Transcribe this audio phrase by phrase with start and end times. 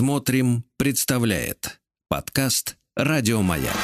[0.00, 1.78] Смотрим, представляет
[2.08, 3.76] подкаст Радиомаяк.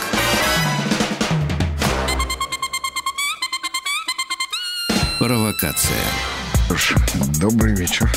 [5.18, 5.92] Провокация.
[7.38, 8.10] Добрый вечер.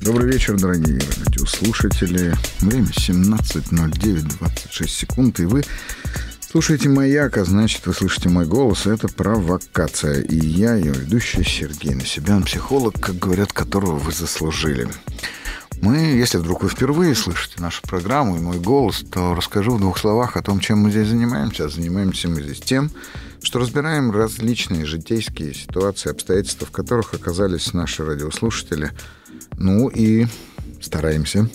[0.00, 2.32] Добрый вечер, дорогие радиослушатели.
[2.60, 5.64] Время 17.09, 26 секунд, и вы
[6.50, 8.86] слушаете «Маяк», а значит, вы слышите мой голос.
[8.86, 10.22] Это «Провокация».
[10.22, 14.88] И я, ее ведущий Сергей Насибян, психолог, как говорят, которого вы заслужили.
[15.80, 19.98] Мы, если вдруг вы впервые слышите нашу программу и мой голос, то расскажу в двух
[19.98, 21.68] словах о том, чем мы здесь занимаемся.
[21.68, 22.90] Занимаемся мы здесь тем,
[23.42, 28.90] что разбираем различные житейские ситуации, обстоятельства, в которых оказались наши радиослушатели.
[29.56, 30.26] Ну и
[30.82, 31.48] стараемся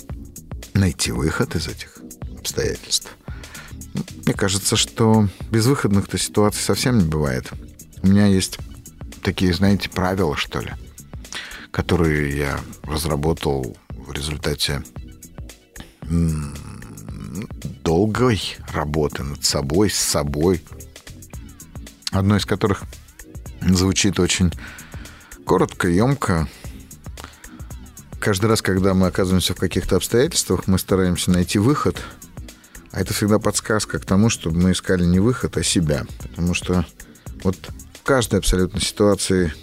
[0.73, 1.97] найти выход из этих
[2.39, 3.09] обстоятельств.
[4.25, 7.51] Мне кажется, что безвыходных-то ситуаций совсем не бывает.
[8.01, 8.57] У меня есть
[9.21, 10.71] такие, знаете, правила, что ли,
[11.71, 14.83] которые я разработал в результате
[17.83, 20.63] долгой работы над собой, с собой,
[22.11, 22.83] одно из которых
[23.61, 24.51] звучит очень
[25.45, 26.47] коротко, емко.
[28.19, 32.01] Каждый раз, когда мы оказываемся в каких-то обстоятельствах, мы стараемся найти выход,
[32.91, 36.05] а это всегда подсказка к тому, чтобы мы искали не выход, а себя.
[36.21, 36.85] Потому что
[37.43, 37.57] вот
[37.93, 39.53] в каждой абсолютно ситуации,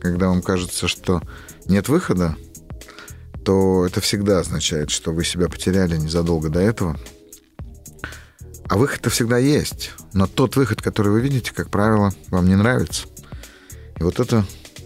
[0.00, 1.22] когда вам кажется, что
[1.66, 2.36] нет выхода,
[3.44, 6.98] то это всегда означает, что вы себя потеряли незадолго до этого.
[8.68, 9.92] А выход-то всегда есть.
[10.14, 13.06] Но тот выход, который вы видите, как правило, вам не нравится.
[14.00, 14.44] И вот это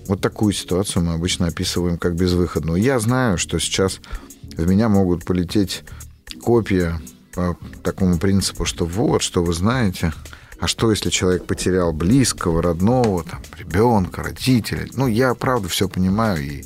[0.08, 2.82] вот такую ситуацию мы обычно описываем как безвыходную.
[2.82, 4.00] Я знаю, что сейчас
[4.56, 5.84] в меня могут полететь
[6.42, 7.00] копия
[7.34, 10.12] по такому принципу, что вот, что вы знаете,
[10.58, 14.88] а что, если человек потерял близкого, родного, там, ребенка, родителя?
[14.94, 16.64] Ну, я, правда, все понимаю и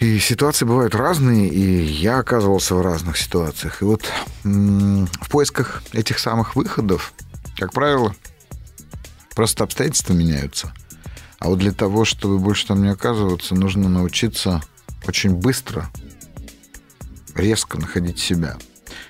[0.00, 3.82] и ситуации бывают разные, и я оказывался в разных ситуациях.
[3.82, 4.08] И вот
[4.44, 7.12] в поисках этих самых выходов,
[7.56, 8.14] как правило,
[9.34, 10.72] просто обстоятельства меняются.
[11.40, 14.62] А вот для того, чтобы больше там не оказываться, нужно научиться
[15.06, 15.90] очень быстро,
[17.34, 18.56] резко находить себя.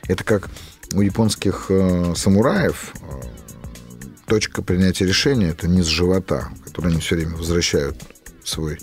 [0.06, 0.48] Это как
[0.94, 3.22] у японских э, самураев э,
[4.26, 8.02] точка принятия решения– это низ живота, который они все время возвращают
[8.44, 8.78] свой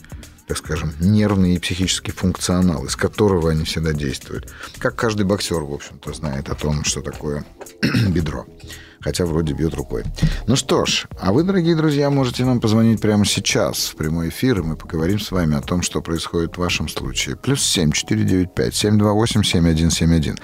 [0.47, 4.51] так скажем, нервный и психический функционал, из которого они всегда действуют.
[4.77, 7.45] Как каждый боксер, в общем-то, знает о том, что такое
[8.09, 8.45] бедро.
[9.01, 10.03] Хотя вроде бьет рукой.
[10.47, 14.59] Ну что ж, а вы, дорогие друзья, можете нам позвонить прямо сейчас в прямой эфир,
[14.59, 17.35] и мы поговорим с вами о том, что происходит в вашем случае.
[17.35, 20.37] Плюс семь четыре девять пять семь два восемь семь один семь один.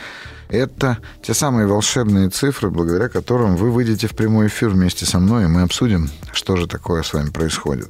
[0.49, 5.45] Это те самые волшебные цифры, благодаря которым вы выйдете в прямой эфир вместе со мной,
[5.45, 7.89] и мы обсудим, что же такое с вами происходит.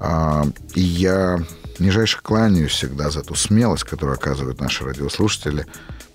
[0.00, 0.44] А,
[0.74, 1.38] и я
[1.78, 5.66] нижайше кланяюсь всегда за ту смелость, которую оказывают наши радиослушатели,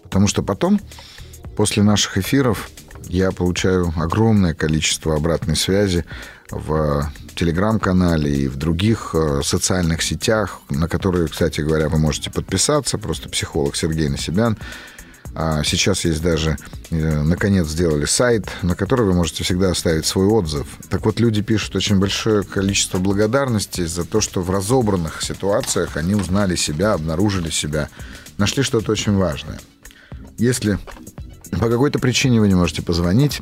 [0.03, 0.79] потому что потом,
[1.55, 2.69] после наших эфиров,
[3.07, 6.05] я получаю огромное количество обратной связи
[6.49, 12.97] в телеграм-канале и в других э, социальных сетях, на которые, кстати говоря, вы можете подписаться.
[12.97, 14.57] Просто психолог Сергей Насибян.
[15.35, 16.57] А сейчас есть даже,
[16.91, 20.67] э, наконец, сделали сайт, на который вы можете всегда оставить свой отзыв.
[20.89, 26.13] Так вот, люди пишут очень большое количество благодарности за то, что в разобранных ситуациях они
[26.13, 27.89] узнали себя, обнаружили себя,
[28.37, 29.59] нашли что-то очень важное.
[30.37, 30.77] Если
[31.51, 33.41] по какой-то причине вы не можете позвонить,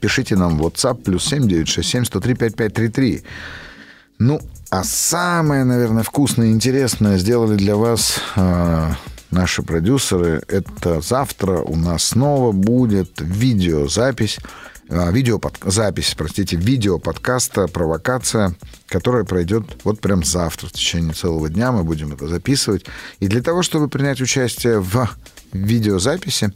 [0.00, 3.22] пишите нам в WhatsApp плюс 7967 103 5533.
[4.18, 4.40] Ну,
[4.70, 8.90] а самое, наверное, вкусное и интересное сделали для вас э,
[9.30, 14.38] наши продюсеры, это завтра у нас снова будет видеозапись,
[14.88, 15.58] а, видеопод...
[15.64, 18.54] запись, простите, видео подкаста «Провокация»,
[18.86, 22.86] которая пройдет вот прям завтра, в течение целого дня мы будем это записывать.
[23.18, 25.08] И для того, чтобы принять участие в
[25.52, 26.52] видеозаписи,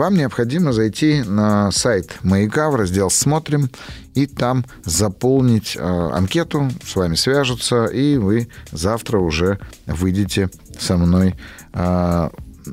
[0.00, 3.68] вам необходимо зайти на сайт «Маяка» в раздел «Смотрим»
[4.14, 11.34] и там заполнить э, анкету, с вами свяжутся, и вы завтра уже выйдете со мной
[11.74, 12.30] э,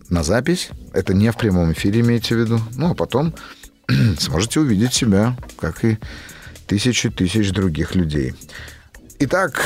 [0.10, 0.70] на запись.
[0.94, 2.62] Это не в прямом эфире, имейте в виду.
[2.78, 3.34] Ну, а потом
[4.20, 5.98] сможете увидеть себя, как и
[6.66, 8.36] тысячи тысяч других людей.
[9.20, 9.62] Итак,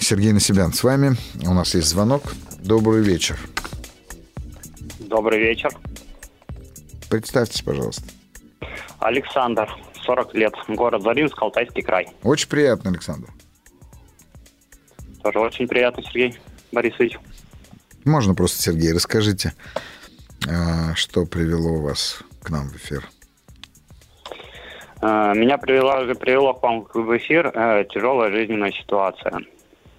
[0.00, 1.18] Сергей Насибян с вами.
[1.44, 2.22] У нас есть звонок.
[2.62, 3.38] Добрый вечер.
[4.98, 5.76] Добрый вечер.
[7.12, 8.04] Представьтесь, пожалуйста.
[8.98, 9.68] Александр,
[10.06, 12.08] 40 лет, город Заринск, Алтайский край.
[12.22, 13.28] Очень приятно, Александр.
[15.22, 16.38] Тоже очень приятно, Сергей
[16.72, 17.18] Борисович.
[18.06, 19.52] Можно просто, Сергей, расскажите,
[20.48, 23.06] а, что привело вас к нам в эфир?
[25.02, 29.38] А, меня привело, привело к вам в эфир э, тяжелая жизненная ситуация.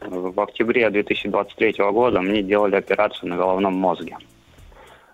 [0.02, 4.18] В октябре 2023 года мне делали операцию на головном мозге.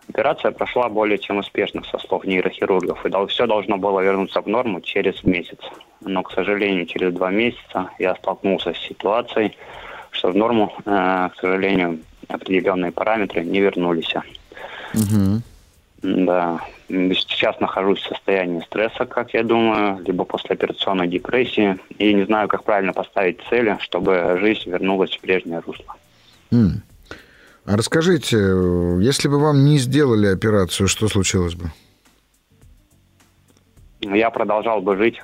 [0.10, 4.82] Операция прошла более чем успешно, со слов нейрохирургов, и все должно было вернуться в норму
[4.82, 5.60] через месяц.
[6.02, 9.56] Но, к сожалению, через два месяца я столкнулся с ситуацией,
[10.10, 14.16] что в норму, э, к сожалению, определенные параметры не вернулись.
[14.96, 15.42] Угу.
[16.02, 16.62] Да.
[16.88, 21.78] Сейчас нахожусь в состоянии стресса, как я думаю, либо послеоперационной депрессии.
[22.00, 25.96] И не знаю, как правильно поставить цели, чтобы жизнь вернулась в прежнее русло.
[26.52, 26.82] Mm.
[27.70, 28.36] А расскажите,
[29.00, 31.72] если бы вам не сделали операцию, что случилось бы?
[34.02, 35.22] Я продолжал бы жить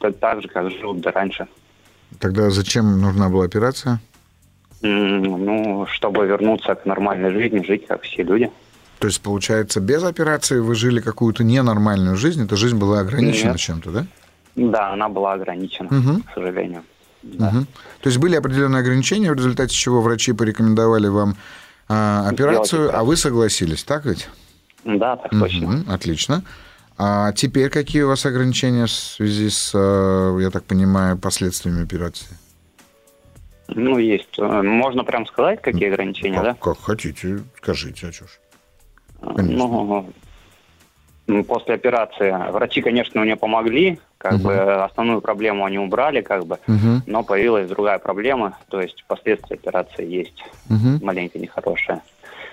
[0.00, 1.46] так же, как жил бы раньше.
[2.18, 4.00] Тогда зачем нужна была операция?
[4.80, 8.50] Ну, чтобы вернуться к нормальной жизни, жить как все люди.
[8.98, 13.60] То есть, получается, без операции вы жили какую-то ненормальную жизнь, эта жизнь была ограничена Нет.
[13.60, 14.06] чем-то, да?
[14.54, 16.22] Да, она была ограничена, угу.
[16.22, 16.84] к сожалению.
[17.22, 17.48] Да.
[17.48, 17.66] Угу.
[18.00, 21.36] То есть были определенные ограничения, в результате чего врачи порекомендовали вам
[21.88, 24.28] а, операцию, а вы согласились, так ведь?
[24.84, 25.40] Да, так угу.
[25.40, 25.84] точно.
[25.88, 26.42] Отлично.
[26.98, 32.36] А теперь какие у вас ограничения в связи с, э, я так понимаю, последствиями операции?
[33.68, 34.38] Ну, есть.
[34.38, 36.54] Можно прям сказать, какие ограничения, как, да?
[36.54, 38.30] Как хотите, скажите, а что ж.
[39.20, 40.12] Ну,
[41.46, 44.44] после операции врачи, конечно, мне помогли, как угу.
[44.44, 47.02] бы основную проблему они убрали, как бы, угу.
[47.06, 51.04] но появилась другая проблема, то есть последствия операции есть угу.
[51.04, 52.00] маленько нехорошие,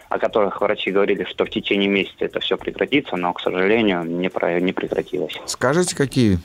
[0.09, 4.29] о которых врачи говорили, что в течение месяца это все прекратится, но, к сожалению, не,
[4.29, 5.39] про, не прекратилось.
[5.45, 6.39] Скажите, какие,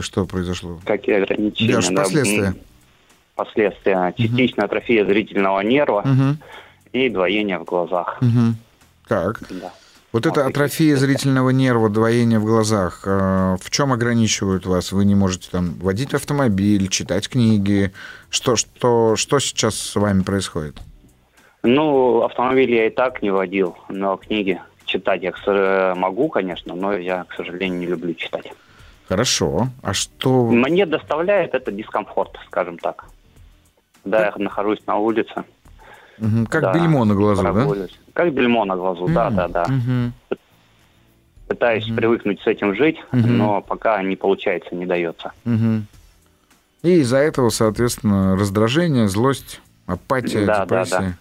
[0.00, 0.80] что произошло?
[0.84, 1.74] Какие ограничения?
[1.74, 2.54] Даже да, последствия.
[3.34, 4.14] Последствия.
[4.18, 6.36] Частичная атрофия зрительного нерва угу.
[6.92, 8.18] и двоение в глазах.
[8.20, 8.54] Угу.
[9.08, 9.40] Так.
[9.48, 9.72] Да.
[10.12, 14.90] Вот эта атрофия зрительного нерва, двоение в глазах, э, в чем ограничивают вас?
[14.90, 17.92] Вы не можете там водить автомобиль, читать книги.
[18.28, 20.76] Что, что, что сейчас с вами происходит?
[21.62, 27.24] Ну, автомобиль я и так не водил, но книги читать я могу, конечно, но я,
[27.24, 28.52] к сожалению, не люблю читать.
[29.08, 29.68] Хорошо.
[29.82, 30.46] А что...
[30.46, 33.06] Мне доставляет это дискомфорт, скажем так.
[34.04, 35.44] Да, я нахожусь на улице.
[36.18, 37.92] Угу, как да, бельмо на глазу, прогуливаюсь.
[37.92, 37.99] да?
[38.20, 39.62] Как бельмо на глазу, mm да, да, да.
[39.62, 40.36] Угу.
[41.48, 41.96] Пытаюсь угу.
[41.96, 43.26] привыкнуть с этим жить, угу.
[43.26, 45.32] но пока не получается, не дается.
[45.46, 45.84] Угу.
[46.82, 50.98] И из-за этого, соответственно, раздражение, злость, апатия, да, депрессия.
[50.98, 51.14] Да,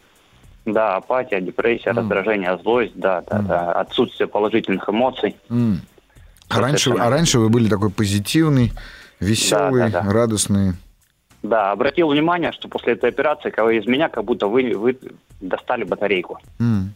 [0.66, 0.74] да.
[0.74, 2.00] да, апатия, депрессия, mm.
[2.00, 3.48] раздражение, злость, да, да, mm.
[3.48, 5.38] да, отсутствие положительных эмоций.
[5.48, 5.76] Mm.
[6.50, 8.74] А, раньше, а раньше вы были такой позитивный,
[9.22, 10.12] веселый, да, да, да.
[10.12, 10.74] радостный.
[11.44, 14.98] Да, обратил внимание, что после этой операции кого из меня как будто вы, вы
[15.40, 16.40] достали батарейку.
[16.60, 16.90] Mm.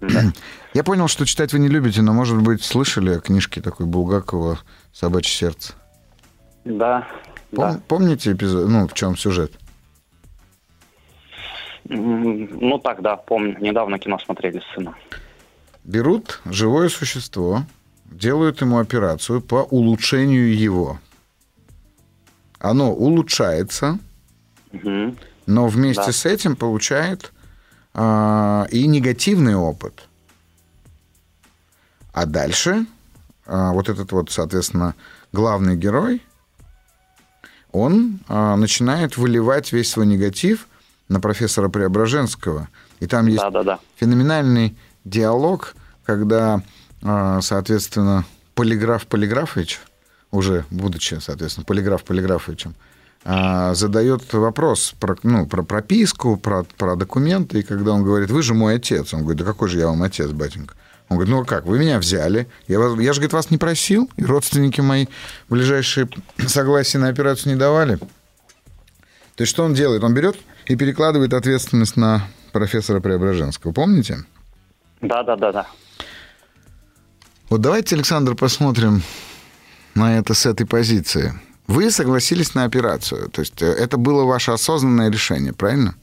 [0.00, 0.22] Да.
[0.74, 4.58] Я понял, что читать вы не любите, но, может быть, слышали о книжке такой Булгакова
[4.92, 5.74] «Собачье сердце»?
[6.64, 7.06] Да.
[7.50, 7.80] Пом- да.
[7.88, 8.68] Помните эпизод?
[8.68, 9.52] Ну, в чем сюжет?
[11.84, 13.56] Ну, так, да, помню.
[13.60, 14.94] Недавно кино смотрели с сыном.
[15.84, 17.62] Берут живое существо,
[18.06, 20.98] делают ему операцию по улучшению его
[22.64, 23.98] оно улучшается,
[24.72, 25.14] угу.
[25.46, 26.12] Но вместе да.
[26.12, 27.32] с этим получает
[27.92, 30.08] а, и негативный опыт.
[32.12, 32.86] А дальше
[33.46, 34.94] а, вот этот вот, соответственно,
[35.32, 36.22] главный герой,
[37.72, 40.68] он а, начинает выливать весь свой негатив
[41.08, 42.68] на профессора Преображенского.
[43.00, 43.80] И там есть да, да, да.
[43.96, 45.74] феноменальный диалог,
[46.04, 46.62] когда,
[47.02, 48.24] а, соответственно,
[48.54, 49.80] полиграф Полиграфович–
[50.34, 52.74] уже будучи, соответственно, полиграф Полиграфовичем, а,
[53.24, 58.52] задает вопрос про, ну, про прописку, про, про документы, и когда он говорит, вы же
[58.52, 60.74] мой отец, он говорит, да какой же я вам отец, батенька?
[61.08, 63.58] Он говорит, ну а как, вы меня взяли, я, вас, я же, говорит, вас не
[63.58, 65.06] просил, и родственники мои
[65.48, 66.08] ближайшие
[66.46, 67.96] согласия на операцию не давали.
[67.96, 70.04] То есть что он делает?
[70.04, 74.24] Он берет и перекладывает ответственность на профессора Преображенского, помните?
[75.00, 75.66] Да, да, да, да.
[77.50, 79.02] Вот давайте, Александр, посмотрим
[79.94, 81.34] на это с этой позиции.
[81.66, 85.94] Вы согласились на операцию, то есть э, это было ваше осознанное решение, правильно?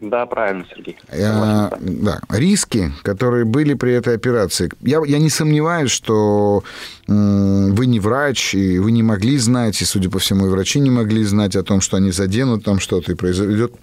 [0.00, 0.96] Да, правильно, Сергей.
[1.12, 2.20] Я, да.
[2.30, 4.70] Риски, которые были при этой операции.
[4.80, 6.64] Я, я не сомневаюсь, что
[7.06, 10.80] м, вы не врач, и вы не могли знать, и, судя по всему, и врачи
[10.80, 13.74] не могли знать о том, что они заденут там что-то, и произойдет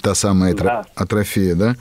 [0.00, 0.84] та самая да.
[0.94, 1.76] атрофия, да?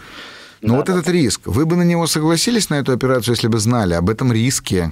[0.61, 0.93] Но да, вот да.
[0.93, 4.33] этот риск, вы бы на него согласились, на эту операцию, если бы знали об этом
[4.33, 4.91] риске?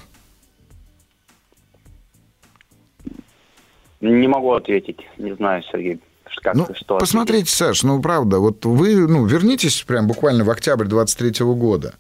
[4.02, 6.00] Не могу ответить, не знаю, Сергей.
[6.42, 7.58] Как, ну, что посмотрите, ответить.
[7.58, 11.96] Саш, ну правда, вот вы ну, вернитесь прям буквально в октябрь 23 -го года.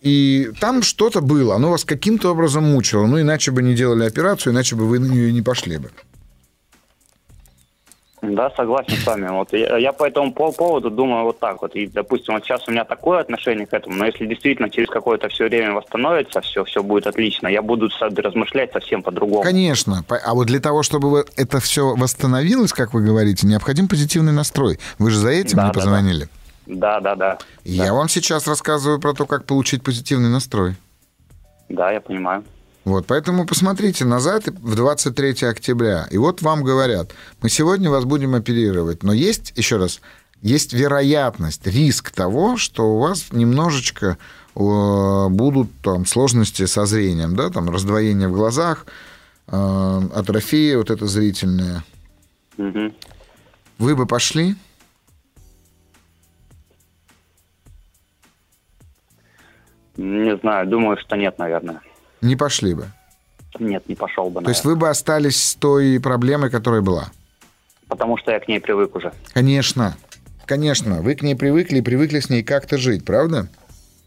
[0.00, 3.06] И там что-то было, оно вас каким-то образом мучило.
[3.06, 5.90] Ну, иначе бы не делали операцию, иначе бы вы на нее не пошли бы.
[8.30, 9.28] Да, согласен с вами.
[9.28, 11.74] Вот я, я по этому поводу думаю вот так вот.
[11.74, 15.28] И, допустим, вот сейчас у меня такое отношение к этому, но если действительно через какое-то
[15.28, 19.42] все время восстановится, все, все будет отлично, я буду размышлять совсем по-другому.
[19.42, 20.04] Конечно.
[20.08, 24.78] А вот для того, чтобы это все восстановилось, как вы говорите, необходим позитивный настрой.
[24.98, 26.28] Вы же за этим да, мне да, позвонили?
[26.66, 27.38] Да, да, да.
[27.64, 27.94] Я да.
[27.94, 30.76] вам сейчас рассказываю про то, как получить позитивный настрой.
[31.68, 32.44] Да, я понимаю.
[32.84, 36.06] Вот, поэтому посмотрите назад в 23 октября.
[36.10, 39.02] И вот вам говорят, мы сегодня вас будем оперировать.
[39.02, 40.02] Но есть, еще раз,
[40.42, 44.18] есть вероятность, риск того, что у вас немножечко
[44.54, 48.84] э, будут там сложности со зрением, да, там раздвоение в глазах,
[49.46, 51.82] э, атрофия вот это зрительная.
[52.58, 52.92] Угу.
[53.78, 54.56] Вы бы пошли?
[59.96, 61.80] Не знаю, думаю, что нет, наверное.
[62.24, 62.86] Не пошли бы?
[63.58, 64.36] Нет, не пошел бы.
[64.40, 64.44] Наверное.
[64.46, 67.10] То есть вы бы остались с той проблемой, которая была?
[67.86, 69.12] Потому что я к ней привык уже.
[69.34, 69.94] Конечно.
[70.46, 71.02] Конечно.
[71.02, 73.48] Вы к ней привыкли и привыкли с ней как-то жить, правда?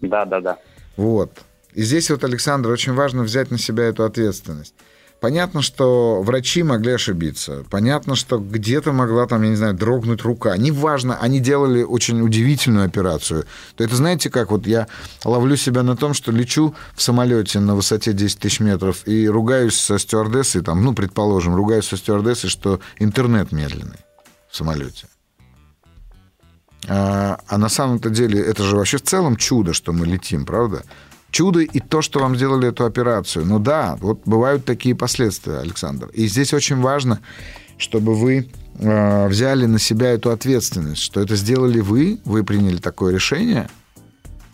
[0.02, 0.58] Да, да, да.
[0.96, 1.32] Вот.
[1.74, 4.74] И здесь вот, Александр, очень важно взять на себя эту ответственность.
[5.20, 7.66] Понятно, что врачи могли ошибиться.
[7.72, 10.56] Понятно, что где-то могла там, я не знаю, дрогнуть рука.
[10.58, 13.46] Неважно, они делали очень удивительную операцию.
[13.76, 14.88] То это знаете как, вот я
[15.24, 19.76] ловлю себя на том, что лечу в самолете на высоте 10 тысяч метров и ругаюсь
[19.76, 24.00] со стюардессой, там, ну, предположим, ругаюсь со стюардессой, что интернет медленный
[24.52, 25.08] в самолете.
[26.88, 30.84] А, а на самом-то деле это же вообще в целом чудо, что мы летим, правда?
[31.32, 33.46] Чудо и то, что вам сделали эту операцию.
[33.46, 36.10] Ну да, вот бывают такие последствия, Александр.
[36.14, 37.20] И здесь очень важно,
[37.78, 43.14] чтобы вы э, взяли на себя эту ответственность, что это сделали вы, вы приняли такое
[43.14, 43.70] решение.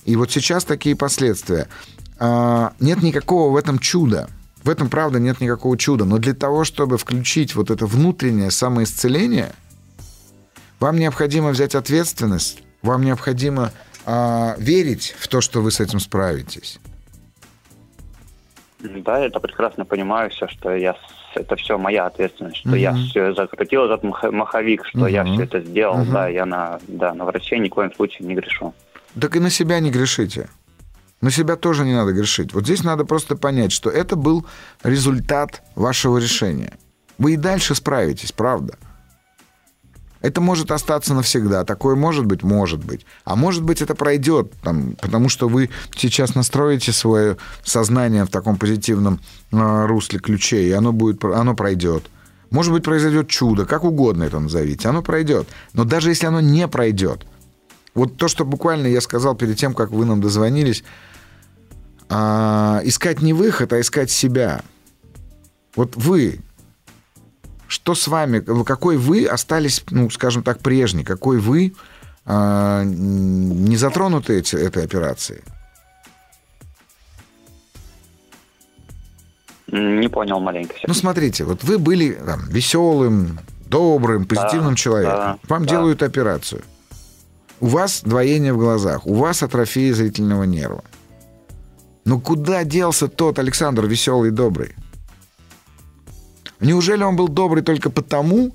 [0.06, 1.68] И вот сейчас такие последствия.
[2.20, 4.30] Э, нет никакого в этом чуда.
[4.63, 6.06] В этом, правда, нет никакого чуда.
[6.06, 9.53] Но для того, чтобы включить вот это внутреннее самоисцеление,
[10.80, 13.72] вам необходимо взять ответственность, вам необходимо
[14.05, 16.79] а, верить в то, что вы с этим справитесь.
[18.79, 20.95] Да, я это прекрасно понимаю все, что я
[21.36, 22.79] это все моя ответственность, что mm-hmm.
[22.79, 25.12] я все закрутил этот маховик, что mm-hmm.
[25.12, 26.12] я все это сделал, mm-hmm.
[26.12, 28.74] да, я на, да, на врачей ни в коем случае не грешу.
[29.19, 30.50] Так и на себя не грешите.
[31.22, 32.53] На себя тоже не надо грешить.
[32.53, 34.45] Вот здесь надо просто понять, что это был
[34.83, 36.74] результат вашего решения.
[37.17, 38.77] Вы и дальше справитесь, правда.
[40.24, 41.65] Это может остаться навсегда.
[41.65, 42.44] Такое может быть?
[42.44, 43.06] Может быть.
[43.25, 48.56] А может быть, это пройдет, там, потому что вы сейчас настроите свое сознание в таком
[48.56, 49.20] позитивном
[49.51, 52.06] э, русле ключей, и оно, будет, оно пройдет.
[52.51, 55.50] Может быть, произойдет чудо, как угодно это назовите, оно пройдет.
[55.74, 57.25] Но даже если оно не пройдет,
[57.94, 60.86] вот то, что буквально я сказал перед тем, как вы нам дозвонились,
[62.08, 64.62] а, искать не выход, а искать себя.
[65.75, 66.39] Вот вы
[67.67, 71.74] что с вами, какой вы остались, ну, скажем так, прежний, какой вы
[72.25, 75.41] э, не затронуты эти, этой операцией?
[79.67, 80.75] Не понял маленько.
[80.86, 85.17] Ну, смотрите, вот вы были там, веселым, добрым, позитивным да, человеком.
[85.17, 85.70] Да, Вам да.
[85.70, 86.62] делают операцию.
[87.60, 90.84] У вас двоение в глазах, у вас атрофия зрительного нерва.
[92.05, 94.75] Но куда делся тот Александр веселый и добрый?
[96.63, 98.51] Неужели он был добрый только потому,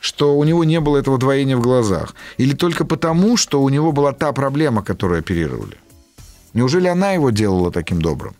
[0.00, 2.14] что у него не было этого двоения в глазах?
[2.38, 5.76] Или только потому, что у него была та проблема, которую оперировали?
[6.54, 8.34] Неужели она его делала таким добрым?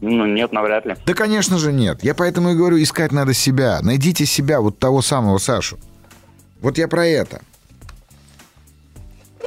[0.00, 0.96] Ну, нет, навряд ли.
[1.06, 2.02] Да, конечно же, нет.
[2.02, 3.80] Я поэтому и говорю, искать надо себя.
[3.82, 5.78] Найдите себя, вот того самого Сашу.
[6.60, 7.42] Вот я про это.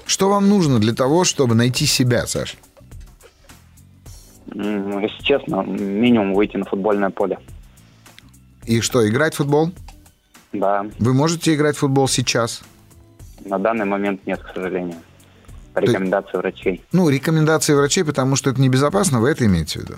[0.05, 2.57] Что вам нужно для того, чтобы найти себя, Саша?
[4.53, 7.39] Если честно, минимум выйти на футбольное поле.
[8.65, 9.71] И что, играть в футбол?
[10.53, 10.85] Да.
[10.99, 12.63] Вы можете играть в футбол сейчас?
[13.43, 14.97] На данный момент нет, к сожалению.
[15.73, 16.83] По рекомендации врачей.
[16.91, 19.95] Ну, рекомендации врачей, потому что это небезопасно, вы это имеете в виду?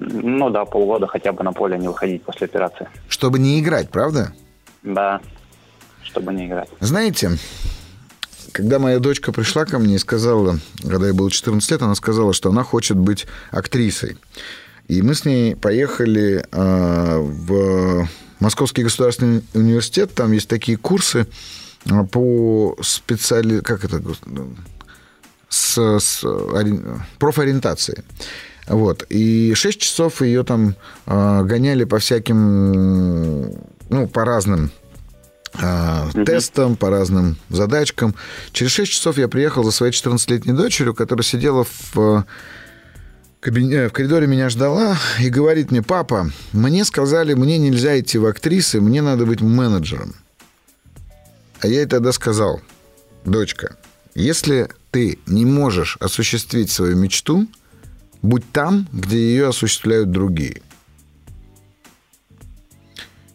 [0.00, 2.88] Ну да, полгода хотя бы на поле не выходить после операции.
[3.08, 4.34] Чтобы не играть, правда?
[4.82, 5.20] Да,
[6.02, 6.68] чтобы не играть.
[6.80, 7.38] Знаете,
[8.52, 12.32] когда моя дочка пришла ко мне и сказала, когда ей было 14 лет, она сказала,
[12.32, 14.18] что она хочет быть актрисой.
[14.88, 18.08] И мы с ней поехали э, в
[18.40, 20.12] Московский государственный университет.
[20.14, 21.26] Там есть такие курсы
[21.90, 23.60] а, по специали...
[23.60, 24.02] Как это?
[25.48, 26.80] С, с ори...
[27.18, 28.04] профориентации.
[28.66, 29.06] Вот.
[29.08, 30.74] И 6 часов ее там
[31.06, 33.52] э, гоняли по всяким,
[33.88, 34.70] ну, по разным
[35.54, 36.24] угу.
[36.24, 38.14] тестам, по разным задачкам.
[38.52, 42.24] Через 6 часов я приехал за своей 14-летней дочерью, которая сидела в
[43.44, 48.80] в коридоре меня ждала и говорит мне, папа, мне сказали, мне нельзя идти в актрисы,
[48.80, 50.14] мне надо быть менеджером.
[51.58, 52.60] А я ей тогда сказал,
[53.24, 53.76] дочка,
[54.14, 57.48] если ты не можешь осуществить свою мечту,
[58.22, 60.62] будь там, где ее осуществляют другие.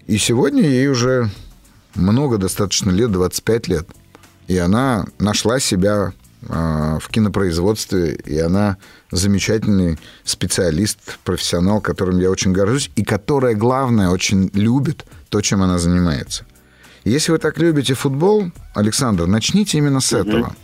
[0.05, 1.29] И сегодня ей уже
[1.97, 3.87] много достаточно лет, 25 лет.
[4.47, 8.77] И она нашла себя э, в кинопроизводстве, и она
[9.11, 15.77] замечательный специалист, профессионал, которым я очень горжусь, и которая, главное, очень любит то, чем она
[15.77, 16.45] занимается.
[17.03, 20.27] Если вы так любите футбол, Александр, начните именно с mm-hmm.
[20.27, 20.55] этого.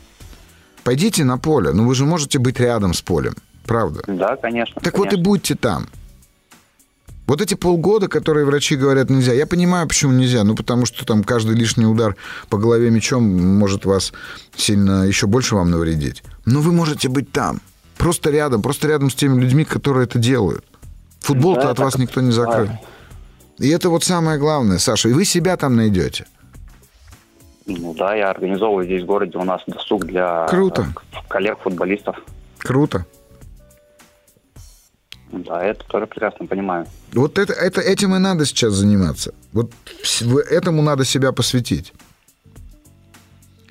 [0.83, 1.71] Пойдите на поле.
[1.71, 3.35] Ну, вы же можете быть рядом с полем,
[3.65, 4.03] правда?
[4.07, 4.75] Да, конечно.
[4.81, 4.99] Так конечно.
[4.99, 5.87] вот и будьте там.
[7.25, 10.43] Вот эти полгода, которые врачи говорят нельзя, я понимаю, почему нельзя.
[10.43, 12.15] Ну, потому что там каждый лишний удар
[12.49, 13.23] по голове мечом
[13.57, 14.11] может вас
[14.55, 16.23] сильно еще больше вам навредить.
[16.45, 17.61] Но вы можете быть там.
[17.97, 20.65] Просто рядом, просто рядом с теми людьми, которые это делают.
[21.21, 22.69] Футбол-то да, от вас никто не закрыл.
[23.59, 25.09] И это вот самое главное, Саша.
[25.09, 26.25] И вы себя там найдете.
[27.65, 30.87] Ну да, я организовываю здесь в городе у нас досуг для Круто.
[31.29, 32.17] коллег-футболистов.
[32.57, 33.05] Круто.
[35.33, 36.85] Да, это тоже прекрасно понимаю.
[37.13, 39.33] Вот это, это, этим и надо сейчас заниматься.
[39.51, 39.71] Вот
[40.49, 41.91] этому надо себя посвятить.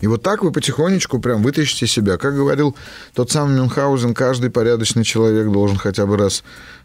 [0.01, 2.19] И вот так вы потихонечку прям вытащите себя.
[2.19, 2.77] Как говорил
[3.15, 6.43] тот самый Мюнхгаузен, каждый порядочный человек должен хотя бы раз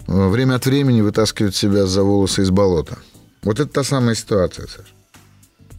[0.07, 2.99] э, время от времени вытаскивать себя за волосы из болота.
[3.41, 4.93] Вот это та самая ситуация, Саша.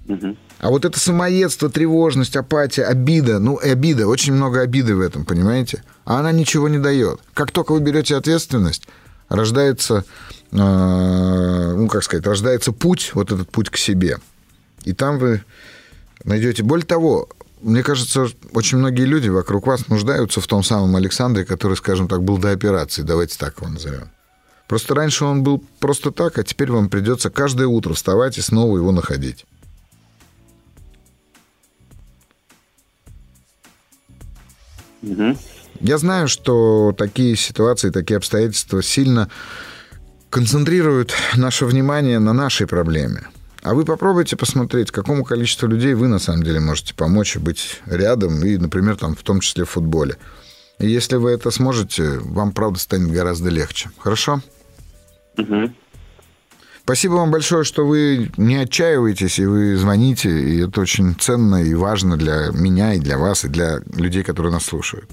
[0.09, 0.37] Угу.
[0.59, 5.85] А вот это самоедство, тревожность, апатия, обида, ну, обида, очень много обиды в этом, понимаете?
[6.05, 7.21] А она ничего не дает.
[7.33, 8.89] Как только вы берете ответственность,
[9.29, 10.05] рождается,
[10.51, 14.19] э, ну, как сказать, рождается путь, вот этот путь к себе.
[14.83, 15.45] И там вы
[16.25, 16.65] найдете.
[16.65, 17.29] Более того,
[17.61, 22.25] мне кажется, очень многие люди вокруг вас нуждаются в том самом Александре, который, скажем так,
[22.25, 23.03] был до операции.
[23.03, 24.11] Давайте так его назовем.
[24.67, 28.77] Просто раньше он был просто так, а теперь вам придется каждое утро вставать и снова
[28.77, 29.47] его находить.
[35.81, 39.31] Я знаю, что такие ситуации, такие обстоятельства сильно
[40.31, 43.29] концентрируют наше внимание на нашей проблеме.
[43.63, 47.81] А вы попробуйте посмотреть, какому количеству людей вы на самом деле можете помочь и быть
[47.87, 50.17] рядом, и, например, там, в том числе в футболе.
[50.79, 53.91] И если вы это сможете, вам, правда, станет гораздо легче.
[53.99, 54.41] Хорошо?
[55.37, 55.73] Угу.
[56.89, 61.75] Спасибо вам большое, что вы не отчаиваетесь, и вы звоните, и это очень ценно и
[61.75, 65.05] важно для меня, и для вас, и для людей, которые нас слушают.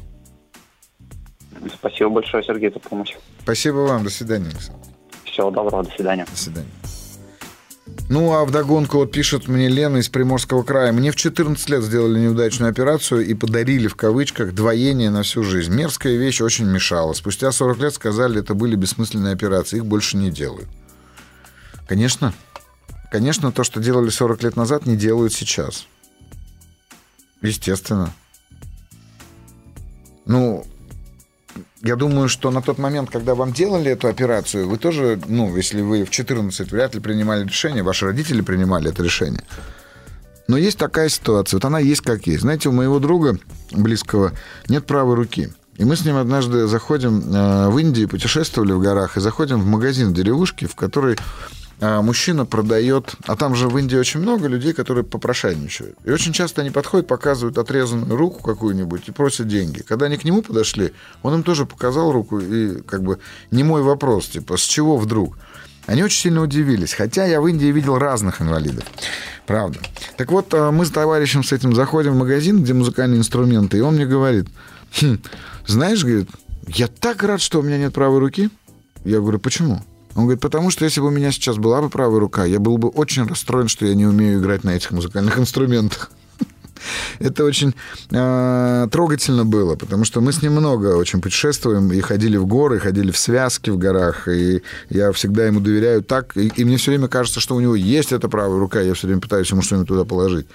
[1.73, 3.17] Спасибо большое, Сергей, за помощь.
[3.43, 4.05] Спасибо вам.
[4.05, 4.79] До свидания, Александр.
[5.25, 5.83] Всего доброго.
[5.83, 6.25] До свидания.
[6.31, 6.69] До свидания.
[8.07, 10.93] Ну, а вдогонку вот пишет мне Лена из Приморского края.
[10.93, 15.75] Мне в 14 лет сделали неудачную операцию и подарили, в кавычках, двоение на всю жизнь.
[15.75, 17.11] Мерзкая вещь очень мешала.
[17.11, 20.69] Спустя 40 лет сказали, это были бессмысленные операции, их больше не делают.
[21.87, 22.33] Конечно.
[23.11, 25.87] Конечно, то, что делали 40 лет назад, не делают сейчас.
[27.41, 28.11] Естественно.
[30.25, 30.65] Ну,
[31.81, 35.81] я думаю, что на тот момент, когда вам делали эту операцию, вы тоже, ну, если
[35.81, 39.43] вы в 14 вряд ли принимали решение, ваши родители принимали это решение.
[40.47, 42.41] Но есть такая ситуация, вот она есть как есть.
[42.41, 43.37] Знаете, у моего друга
[43.71, 44.33] близкого
[44.67, 45.51] нет правой руки.
[45.77, 49.65] И мы с ним однажды заходим э, в Индии, путешествовали в горах, и заходим в
[49.65, 51.17] магазин в деревушке, в которой
[51.81, 55.97] мужчина продает, а там же в Индии очень много людей, которые попрошайничают.
[56.05, 59.81] И очень часто они подходят, показывают отрезанную руку какую-нибудь и просят деньги.
[59.81, 63.19] Когда они к нему подошли, он им тоже показал руку, и как бы
[63.51, 65.37] не мой вопрос, типа, с чего вдруг?
[65.85, 68.85] Они очень сильно удивились, хотя я в Индии видел разных инвалидов.
[69.45, 69.79] Правда.
[70.17, 73.81] Так вот, а, мы с товарищем с этим заходим в магазин, где музыкальные инструменты, и
[73.81, 74.47] он мне говорит,
[74.99, 75.19] хм,
[75.67, 76.29] знаешь, говорит,
[76.67, 78.49] я так рад, что у меня нет правой руки.
[79.03, 79.83] Я говорю, почему?
[80.15, 82.77] Он говорит, потому что если бы у меня сейчас была бы правая рука, я был
[82.77, 86.09] бы очень расстроен, что я не умею играть на этих музыкальных инструментах.
[87.19, 87.73] Это очень
[88.11, 92.79] э, трогательно было, потому что мы с ним много очень путешествуем и ходили в горы,
[92.79, 96.91] ходили в связки в горах, и я всегда ему доверяю так, и, и мне все
[96.91, 99.87] время кажется, что у него есть эта правая рука, я все время пытаюсь ему что-нибудь
[99.87, 100.47] туда положить.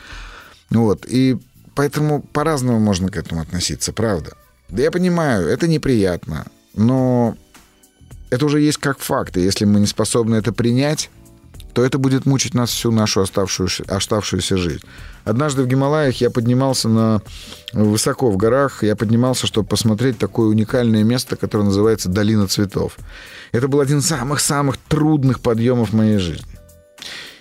[0.71, 1.39] Вот, и
[1.75, 4.33] поэтому по-разному можно к этому относиться, правда.
[4.69, 7.37] Да я понимаю, это неприятно, но
[8.31, 11.11] это уже есть как факт, и если мы не способны это принять,
[11.73, 14.83] то это будет мучить нас всю нашу оставшуюся, оставшуюся жизнь.
[15.25, 17.23] Однажды в Гималаях я поднимался на,
[17.73, 22.97] высоко в горах, я поднимался, чтобы посмотреть такое уникальное место, которое называется «Долина цветов».
[23.53, 26.47] Это был один из самых-самых трудных подъемов моей жизни.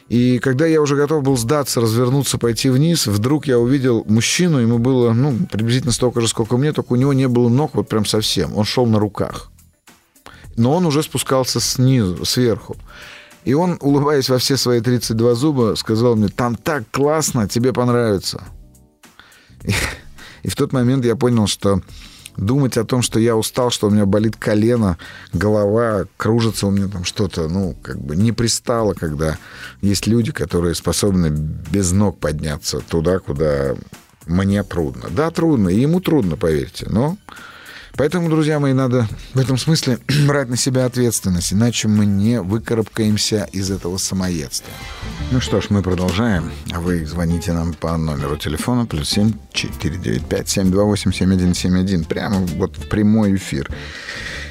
[0.09, 4.79] И когда я уже готов был сдаться, развернуться, пойти вниз, вдруг я увидел мужчину, ему
[4.79, 8.05] было, ну, приблизительно столько же, сколько мне, только у него не было ног вот прям
[8.05, 8.57] совсем.
[8.57, 9.51] Он шел на руках.
[10.59, 12.75] Но он уже спускался снизу, сверху.
[13.45, 18.43] И он, улыбаясь во все свои 32 зуба, сказал мне, там так классно, тебе понравится.
[19.63, 19.73] И,
[20.43, 21.81] и в тот момент я понял, что
[22.35, 24.97] думать о том, что я устал, что у меня болит колено,
[25.31, 29.37] голова, кружится у меня там что-то, ну, как бы не пристало, когда
[29.81, 33.75] есть люди, которые способны без ног подняться туда, куда
[34.25, 35.05] мне трудно.
[35.09, 37.17] Да, трудно, и ему трудно, поверьте, но
[37.99, 43.49] Поэтому, друзья мои, надо в этом смысле брать на себя ответственность, иначе мы не выкарабкаемся
[43.51, 44.71] из этого самоедства.
[45.31, 46.49] Ну что ж, мы продолжаем.
[46.71, 51.11] А вы звоните нам по номеру телефона плюс семь четыре девять пять семь два восемь
[51.11, 52.05] семь один семь один.
[52.05, 53.69] Прямо вот в прямой эфир.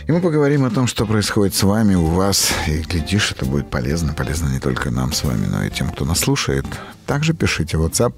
[0.06, 2.50] И мы поговорим о том, что происходит с вами, у вас.
[2.66, 4.12] И, глядишь, это будет полезно.
[4.12, 6.66] Полезно не только нам с вами, но и тем, кто нас слушает.
[7.06, 8.12] Также пишите WhatsApp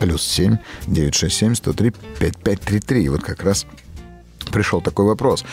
[0.00, 0.56] плюс семь
[0.86, 3.10] девять шесть семь сто три пять пять три три.
[3.10, 3.66] Вот как раз
[4.50, 5.44] пришел такой вопрос.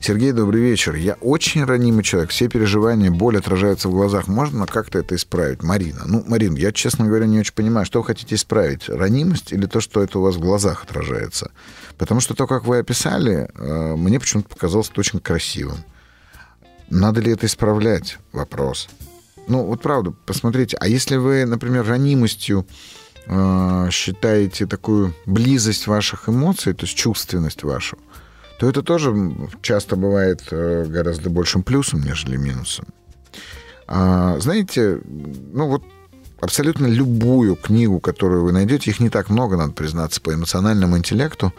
[0.00, 0.94] Сергей, добрый вечер.
[0.94, 2.30] Я очень ранимый человек.
[2.30, 4.28] Все переживания, боль отражаются в глазах.
[4.28, 5.64] Можно как-то это исправить?
[5.64, 6.02] Марина.
[6.06, 8.88] Ну, Марин, я, честно говоря, не очень понимаю, что вы хотите исправить?
[8.88, 11.50] Ранимость или то, что это у вас в глазах отражается?
[11.96, 15.78] Потому что то, как вы описали, э, мне почему-то показалось очень красивым.
[16.90, 18.18] Надо ли это исправлять?
[18.32, 18.88] Вопрос.
[19.48, 20.76] Ну, вот правда, посмотрите.
[20.80, 22.66] А если вы, например, ранимостью
[23.26, 27.98] э, считаете такую близость ваших эмоций, то есть чувственность вашу,
[28.58, 29.14] то это тоже
[29.62, 32.86] часто бывает э, гораздо большим плюсом, нежели минусом.
[33.86, 35.82] А, знаете, ну вот
[36.40, 41.52] абсолютно любую книгу, которую вы найдете, их не так много, надо признаться, по эмоциональному интеллекту,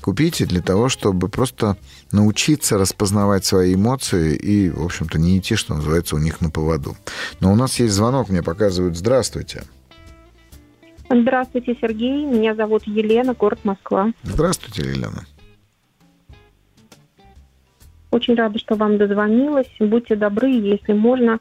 [0.00, 1.76] купите для того, чтобы просто
[2.10, 6.96] научиться распознавать свои эмоции и, в общем-то, не идти, что называется, у них на поводу.
[7.40, 9.62] Но у нас есть звонок, мне показывают «Здравствуйте».
[11.08, 12.24] Здравствуйте, Сергей.
[12.24, 14.12] Меня зовут Елена, город Москва.
[14.22, 15.26] Здравствуйте, Елена.
[18.12, 19.74] Очень рада, что вам дозвонилась.
[19.80, 21.40] Будьте добры, если можно,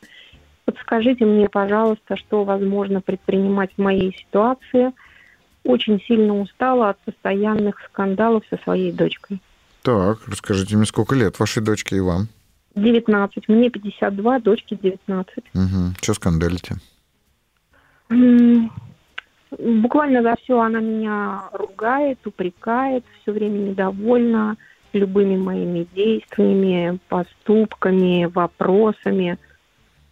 [0.63, 4.93] подскажите мне, пожалуйста, что возможно предпринимать в моей ситуации.
[5.65, 9.41] Очень сильно устала от постоянных скандалов со своей дочкой.
[9.81, 12.29] Так, расскажите мне, сколько лет вашей дочке и вам?
[12.75, 13.49] 19.
[13.49, 15.43] Мне 52, дочке 19.
[15.53, 15.95] Угу.
[16.01, 16.75] Что скандалите?
[19.60, 24.55] Буквально за все она меня ругает, упрекает, все время недовольна
[24.93, 29.38] любыми моими действиями, поступками, вопросами.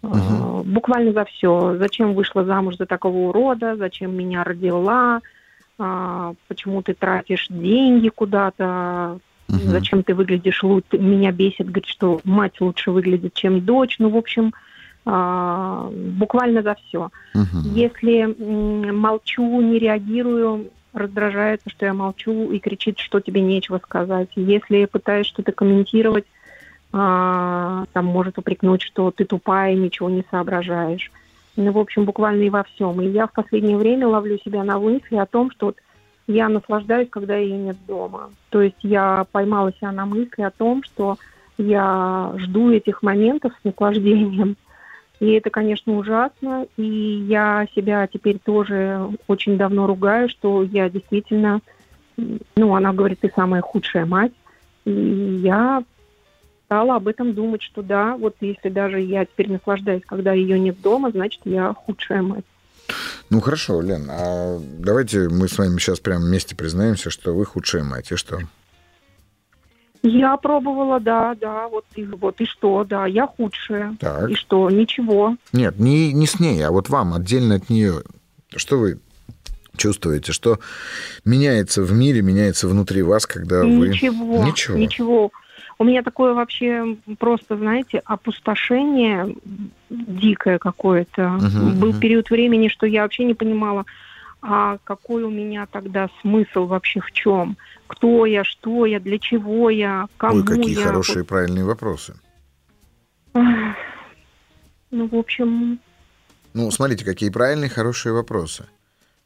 [0.02, 0.63] Угу.
[0.65, 1.76] Буквально за все.
[1.78, 3.76] Зачем вышла замуж за такого урода?
[3.76, 5.22] Зачем меня родила?
[5.78, 9.20] А, почему ты тратишь деньги куда-то?
[9.50, 9.58] Угу.
[9.58, 10.98] Зачем ты выглядишь лучше?
[10.98, 13.98] Меня бесит, говорит, что мать лучше выглядит, чем дочь.
[14.00, 14.54] Ну, в общем,
[15.06, 17.10] а, буквально за все.
[17.34, 17.70] Угу.
[17.74, 24.30] Если молчу, не реагирую, раздражается, что я молчу и кричит, что тебе нечего сказать.
[24.36, 26.25] Если пытаюсь что-то комментировать,
[26.91, 31.12] а, там может упрекнуть, что ты тупая, ничего не соображаешь.
[31.56, 33.02] Ну, в общем, буквально и во всем.
[33.02, 35.78] И я в последнее время ловлю себя на мысли о том, что вот
[36.28, 38.32] я наслаждаюсь, когда ее нет дома.
[38.49, 41.17] То есть я поймала себя на мысли о том, что
[41.58, 44.56] я жду этих моментов с наслаждением.
[45.20, 46.68] И это, конечно, ужасно.
[46.78, 51.62] И я себя теперь тоже очень давно ругаю, что я действительно,
[52.18, 54.32] ну, она говорит, ты самая худшая мать.
[54.86, 55.84] И я
[56.66, 60.80] стала об этом думать, что да, вот если даже я теперь наслаждаюсь, когда ее нет
[60.82, 62.46] дома, значит, я худшая мать.
[63.30, 67.84] Ну хорошо, Лен, а давайте мы с вами сейчас прямо вместе признаемся, что вы худшая
[67.84, 68.40] мать, и что?
[70.02, 73.96] Я пробовала, да, да, вот и, вот и что, да, я худшая.
[74.00, 74.30] Так.
[74.30, 75.36] И что, ничего.
[75.52, 78.04] Нет, не, не с ней, а вот вам отдельно от нее.
[78.56, 79.00] Что вы
[79.76, 80.60] чувствуете, что
[81.26, 83.90] меняется в мире, меняется внутри вас, когда вы...
[83.90, 84.78] Ничего, ничего.
[84.78, 85.32] Ничего.
[85.78, 89.36] У меня такое вообще просто, знаете, опустошение
[89.90, 91.36] дикое какое-то.
[91.36, 92.00] Угу, Был угу.
[92.00, 93.86] период времени, что я вообще не понимала,
[94.41, 97.58] а какой у меня тогда смысл вообще в чем?
[97.88, 100.86] Кто я, что я, для чего я, кому Ой, какие я?
[100.86, 102.15] хорошие правильные вопросы.
[103.34, 105.80] Ну, в общем...
[106.54, 108.65] Ну, смотрите, какие правильные, хорошие вопросы.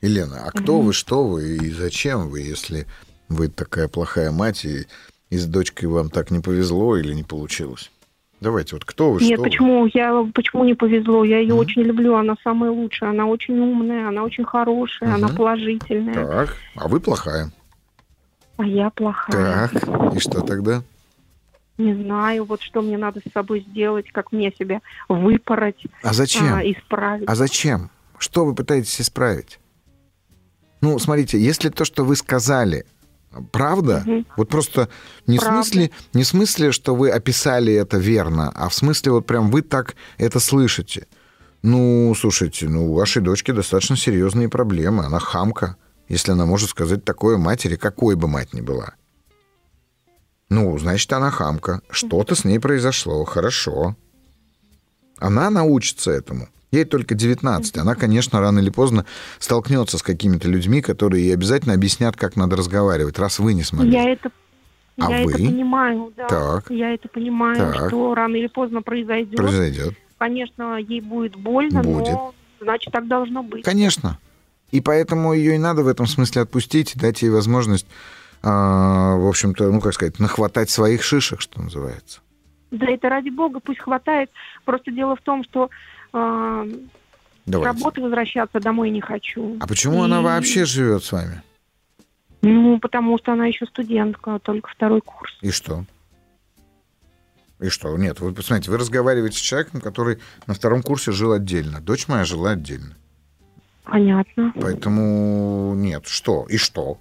[0.02, 0.88] Елена, а кто угу.
[0.88, 2.86] вы, что вы и зачем вы, если
[3.30, 4.88] вы такая плохая мать, и,
[5.30, 7.90] и с дочкой вам так не повезло или не получилось?
[8.44, 9.84] Давайте, вот кто вы, Нет, что почему?
[9.84, 9.92] Вы?
[9.94, 11.24] Я, почему не повезло?
[11.24, 15.14] Я ее mm очень люблю, она самая лучшая, она очень умная, она очень хорошая, mm
[15.14, 16.14] она положительная.
[16.14, 17.54] Так, а вы плохая.
[18.58, 19.70] А я плохая.
[19.70, 20.84] Так, и что тогда?
[21.78, 25.86] Не знаю, вот что мне надо с собой сделать, как мне себя выпороть.
[26.04, 26.54] А зачем?
[26.54, 27.30] А, исправить.
[27.30, 27.92] А зачем?
[28.18, 29.58] Что вы пытаетесь исправить?
[30.82, 32.86] Ну, смотрите, если то, что вы сказали,
[33.52, 34.04] Правда?
[34.06, 34.26] Мгм.
[34.38, 34.90] Вот просто
[35.28, 39.26] не в, смысле, не в смысле, что вы описали это верно, а в смысле вот
[39.26, 41.08] прям вы так это слышите.
[41.62, 45.06] Ну, слушайте, ну, у вашей дочки достаточно серьезные проблемы.
[45.06, 45.78] Она хамка,
[46.10, 48.96] если она может сказать такое матери, какой бы мать ни была.
[50.50, 51.82] Ну, значит, она хамка.
[51.90, 53.24] Что-то с ней произошло.
[53.24, 53.96] Хорошо.
[55.18, 56.50] Она научится этому.
[56.74, 57.78] Ей только 19.
[57.78, 59.06] Она, конечно, рано или поздно
[59.38, 63.92] столкнется с какими-то людьми, которые ей обязательно объяснят, как надо разговаривать, раз вы не смогли.
[63.92, 64.32] Я это,
[65.00, 65.34] А я вы?
[65.34, 66.28] это понимаю, да.
[66.28, 66.72] Так.
[66.72, 67.90] Я это понимаю, Так.
[67.90, 69.36] что рано или поздно произойдет.
[69.38, 69.94] Произойдет.
[70.18, 72.08] Конечно, ей будет больно, Будет.
[72.14, 73.64] но значит так должно быть.
[73.64, 74.18] Конечно.
[74.72, 77.86] И поэтому ее и надо в этом смысле отпустить, дать ей возможность,
[78.42, 82.22] а, в общем-то, ну, как сказать, нахватать своих шишек, что называется.
[82.72, 84.32] Да это ради бога, пусть хватает.
[84.66, 85.70] Просто дело в том, что
[86.14, 86.68] с
[87.46, 87.78] Давайте.
[87.78, 89.58] работы возвращаться домой не хочу.
[89.60, 91.42] А почему она И- вообще живет с вами?
[92.42, 95.38] Ну, потому что она еще студентка, только второй курс.
[95.42, 95.86] И что?
[97.62, 97.96] И что?
[97.98, 101.80] Нет, вы посмотрите, вы разговариваете с человеком, который на втором курсе жил отдельно.
[101.80, 102.96] Дочь моя жила отдельно.
[103.86, 104.52] Понятно.
[104.60, 106.06] Поэтому нет.
[106.08, 106.46] Что?
[106.50, 106.98] И что?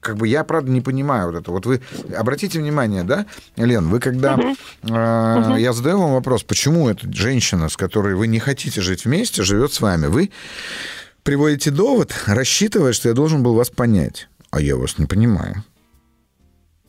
[0.00, 1.50] Как бы я, правда, не понимаю вот это.
[1.50, 1.80] Вот вы
[2.16, 4.36] обратите внимание, да, Лен, вы когда...
[4.36, 4.56] Мгм.
[4.84, 9.42] э, Я задаю вам вопрос, почему эта женщина, с которой вы не хотите жить вместе,
[9.42, 10.06] живет с вами?
[10.06, 10.30] Вы
[11.22, 14.28] приводите довод, рассчитывая, что я должен был вас понять.
[14.50, 15.64] А я вас не понимаю.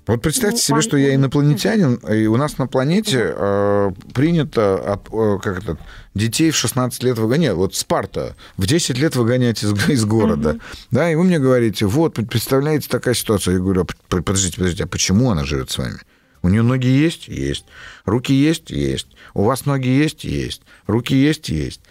[0.09, 5.07] Вот представьте Ну, себе, что я инопланетянин, и у нас на планете э, принято от,
[5.13, 5.77] э, как это,
[6.15, 7.53] детей в 16 лет выгонять.
[7.53, 10.57] Вот Спарта в 10 лет выгонять из, из города.
[10.89, 13.53] Да, и вы мне говорите, вот, представляете, такая ситуация.
[13.53, 15.99] Я говорю, а подождите, подождите, а почему она живет с вами?
[16.41, 17.27] У нее ноги есть?
[17.27, 17.65] Есть.
[18.05, 18.71] Руки есть?
[18.71, 19.09] Есть.
[19.35, 20.23] У вас ноги есть?
[20.23, 20.63] Есть.
[20.87, 21.49] Руки есть?
[21.49, 21.81] Есть.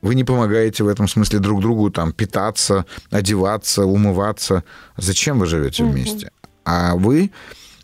[0.00, 4.64] Вы не помогаете в этом смысле друг другу там питаться, одеваться, умываться.
[4.96, 6.30] Зачем вы живете вместе?
[6.70, 7.32] А вы,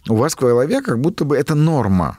[0.09, 2.19] у вас в голове как будто бы это норма.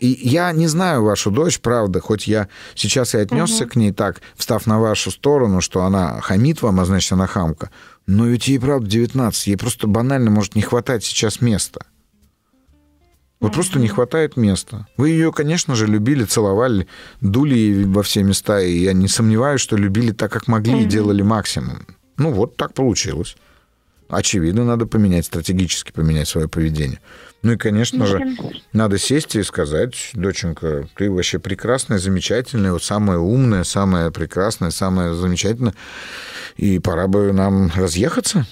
[0.00, 3.70] И я не знаю вашу дочь, правда, хоть я сейчас и отнесся Мгм.
[3.70, 7.70] к ней так, встав на вашу сторону, что она хамит вам, а значит, она хамка.
[8.06, 11.80] Но ведь ей, правда, 19, ей просто банально может не хватать сейчас места.
[13.40, 14.86] Вот просто не хватает места.
[14.96, 16.86] Вы ее, конечно же, любили, целовали,
[17.20, 20.86] дули ей во все места, и я не сомневаюсь, что любили так, как могли, и
[20.86, 21.86] делали максимум.
[22.16, 23.36] Ну вот так получилось.
[24.08, 27.00] Очевидно, надо поменять, стратегически поменять свое поведение.
[27.42, 28.36] Ну и, конечно же, Блин.
[28.72, 35.12] надо сесть и сказать, доченька, ты вообще прекрасная, замечательная, вот самая умная, самая прекрасная, самая
[35.12, 35.74] замечательная.
[36.56, 38.46] И пора бы нам разъехаться.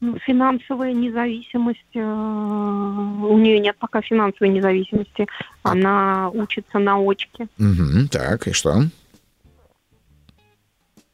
[0.00, 5.26] Ну, Финансовая независимость, э, у нее нет пока финансовой независимости.
[5.62, 7.48] Она учится на очке.
[7.58, 8.84] Мгм, так, и что?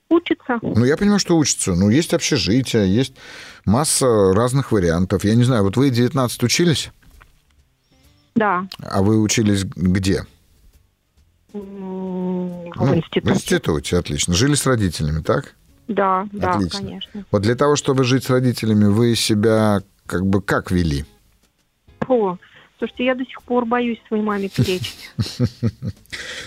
[0.08, 0.58] Учится.
[0.62, 1.74] Ну, я понимаю, что учатся.
[1.74, 3.14] Ну, есть общежитие, есть
[3.64, 5.24] масса разных вариантов.
[5.24, 6.90] Я не знаю, вот вы 19 учились,
[8.36, 8.66] Да.
[8.78, 10.24] а вы учились где?
[11.52, 13.20] В Ну, институте.
[13.32, 14.34] В институте, отлично.
[14.34, 15.54] Жили с родителями, так?
[15.88, 16.78] Да, да, Отлично.
[16.80, 17.24] конечно.
[17.30, 21.04] Вот для того, чтобы жить с родителями, вы себя как бы как вели?
[22.08, 22.36] О,
[22.78, 25.10] слушайте, я до сих пор боюсь своей маме перечить.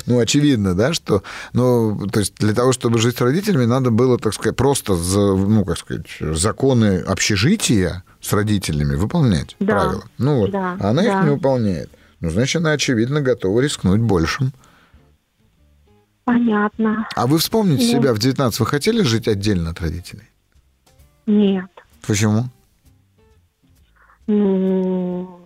[0.05, 1.21] Ну, очевидно, да, что,
[1.53, 5.63] ну, то есть для того, чтобы жить с родителями, надо было, так сказать, просто, ну,
[5.65, 9.65] как сказать, законы общежития с родителями выполнять, Да.
[9.75, 10.03] правила.
[10.17, 11.91] Ну вот, Да, а она их не выполняет.
[12.21, 14.51] Ну, значит, она, очевидно, готова рискнуть большим.
[16.25, 17.07] Понятно.
[17.15, 17.91] А вы вспомните Ну.
[18.01, 20.27] себя в 19, вы хотели жить отдельно от родителей?
[21.27, 21.69] Нет.
[22.07, 22.45] Почему?
[24.27, 25.38] Ну,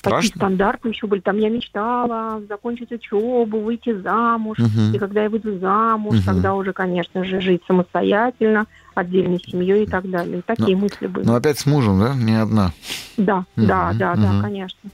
[0.00, 0.36] такие Страшно?
[0.36, 1.20] стандарты еще были.
[1.20, 4.58] Там я мечтала закончить учебу, выйти замуж.
[4.58, 4.94] Мгм.
[4.94, 6.24] И когда я выйду замуж, Мгм.
[6.24, 10.38] тогда уже, конечно же, жить самостоятельно, отдельной семьей и так далее.
[10.38, 11.24] И такие мысли были.
[11.26, 12.14] Ну, опять с мужем, да?
[12.14, 12.72] Не одна.
[13.16, 14.22] Да, Мгм, да, да, мгм.
[14.22, 14.90] да, конечно.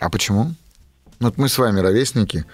[0.00, 0.44] А почему?
[1.20, 2.44] Ну, Вот мы с вами ровесники.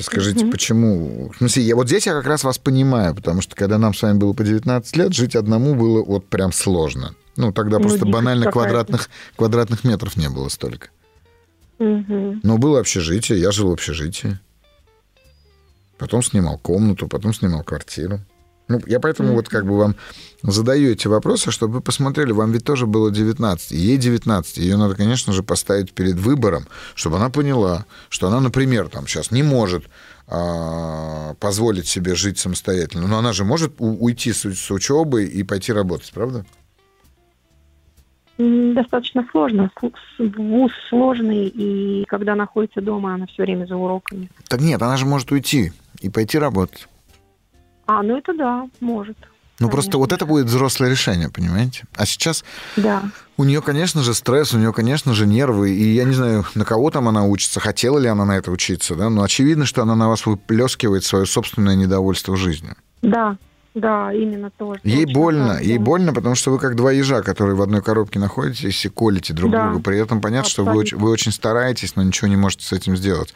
[0.00, 0.50] Скажите, Мгм.
[0.50, 1.30] почему?
[1.32, 4.02] В смысле, я, вот здесь я как раз вас понимаю, потому что когда нам с
[4.02, 7.14] вами было по 19 лет, жить одному было вот прям сложно.
[7.36, 10.88] Ну, тогда Ну, просто банально квадратных, квадратных метров не было столько.
[11.78, 12.40] Мгм.
[12.42, 14.38] Но было общежитие, я жил в общежитии.
[15.98, 18.20] Потом снимал комнату, потом снимал квартиру.
[18.66, 19.94] Ну, я поэтому вот как бы вам
[20.42, 24.78] задаю эти вопросы, чтобы вы посмотрели, вам ведь тоже было 19, и ей 19, ее
[24.78, 29.42] надо, конечно же, поставить перед выбором, чтобы она поняла, что она, например, там сейчас не
[29.42, 29.84] может
[30.26, 35.42] а, позволить себе жить самостоятельно, но она же может у- уйти с, с учебы и
[35.42, 36.46] пойти работать, правда?
[38.36, 39.70] Достаточно сложно.
[40.18, 44.28] Вуз сложный, и когда находится дома, она все время за уроками.
[44.48, 46.88] Так нет, она же может уйти и пойти работать.
[47.86, 49.16] А, ну это да, может.
[49.60, 51.84] Ну, просто вот это будет взрослое решение, понимаете?
[51.96, 52.44] А сейчас
[52.76, 53.04] Да.
[53.36, 55.70] у нее, конечно же, стресс, у нее, конечно же, нервы.
[55.70, 58.96] И я не знаю, на кого там она учится, хотела ли она на это учиться,
[58.96, 59.10] да?
[59.10, 62.74] Но очевидно, что она на вас выплескивает свое собственное недовольство жизнью.
[63.02, 63.36] Да,
[63.74, 64.80] да, именно тоже.
[64.84, 65.84] Ей больно, так, ей да.
[65.84, 69.50] больно, потому что вы как два ежа, которые в одной коробке находитесь и колите друг
[69.50, 69.64] Да.
[69.68, 69.82] друга.
[69.82, 72.96] При этом понятно, что вы, очень- вы очень стараетесь, но ничего не можете с этим
[72.96, 73.34] сделать.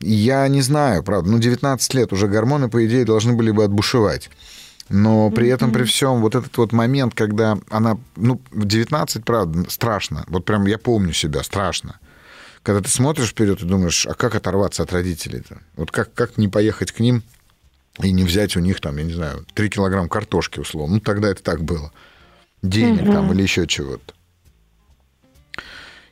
[0.00, 4.30] Я не знаю, правда, ну 19 лет уже гормоны, по идее, должны были бы отбушевать.
[4.88, 9.70] Но при этом, при всем, вот этот вот момент, когда она, ну, в 19, правда,
[9.70, 10.24] страшно.
[10.26, 12.00] Вот прям я помню себя, страшно.
[12.64, 15.58] Когда ты смотришь вперед и думаешь, а как оторваться от родителей-то?
[15.76, 17.22] Вот как, как не поехать к ним
[18.02, 20.94] и не взять у них, там, я не знаю, 3 килограмм картошки, условно.
[20.96, 21.92] Ну, тогда это так было.
[22.62, 23.12] Денег Мгм.
[23.12, 24.14] там или еще чего-то.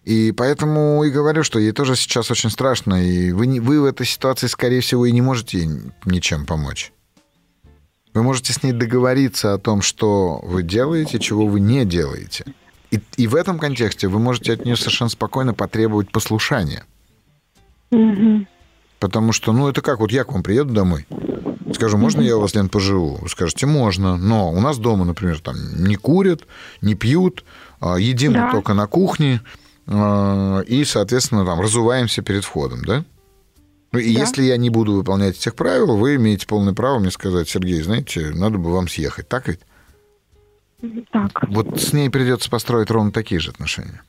[0.04, 3.84] И поэтому и говорю, что ей тоже сейчас очень страшно, и вы, не- вы в
[3.84, 5.68] этой ситуации, скорее всего, и не можете ей
[6.06, 6.92] ничем помочь.
[8.14, 12.44] Вы можете с ней договориться о том, что вы делаете, чего вы не делаете.
[12.90, 16.84] И, и в этом контексте вы можете от нее совершенно спокойно потребовать послушания.
[17.90, 18.48] Мгм.
[18.98, 21.06] Потому что, ну, это как, вот я к вам приеду домой,
[21.78, 23.18] скажу, можно я у вас, Лен, поживу?
[23.20, 26.42] Вы скажете, можно, но у нас дома, например, там не курят,
[26.82, 27.44] не пьют,
[27.80, 28.50] а, едим Да.
[28.50, 29.40] только на кухне,
[29.86, 33.04] а, и, соответственно, там разуваемся перед входом, да?
[33.92, 34.20] Ну, и Да.
[34.20, 38.32] если я не буду выполнять этих правил, вы имеете полное право мне сказать, Сергей, знаете,
[38.34, 39.60] надо бы вам съехать, так ведь?
[41.12, 41.48] Так.
[41.48, 44.02] Вот с ней придется построить ровно такие же отношения.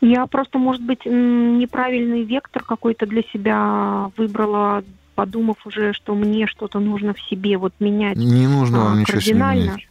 [0.00, 4.84] Я просто, может быть, неправильный вектор какой-то для себя выбрала,
[5.18, 9.20] подумав уже, что мне что-то нужно в себе вот менять Не нужно а, вам ничего
[9.20, 9.88] себе менять.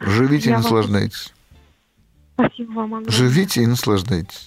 [0.00, 1.34] Живите и Я вам- наслаждайтесь.
[2.32, 3.12] Спасибо вам огромное.
[3.12, 4.46] Живите и наслаждайтесь.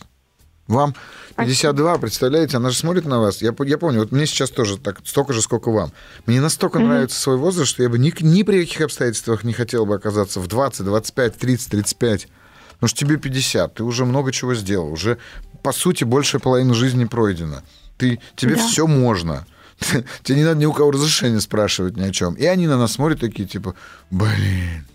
[0.66, 0.96] Вам
[1.38, 3.44] 52, представляете, она же смотрит на вас.
[3.44, 5.92] Я, я помню, вот мне сейчас тоже так, столько же, сколько вам.
[6.26, 6.88] Мне настолько Мгм.
[6.90, 10.40] нравится свой возраст, что я бы ни, ни при каких обстоятельствах не хотел бы оказаться
[10.40, 12.28] в 20, 25, 30, 35.
[12.72, 15.20] Потому что тебе 50, ты уже много чего сделал, уже,
[15.62, 17.62] по сути, большая половина жизни пройдена.
[18.00, 18.66] Ты, тебе Да.
[18.66, 19.46] все можно.
[20.24, 22.34] Тебе не надо ни у кого разрешения спрашивать ни о чем.
[22.34, 23.76] И они на нас смотрят такие, типа,
[24.10, 24.86] блин,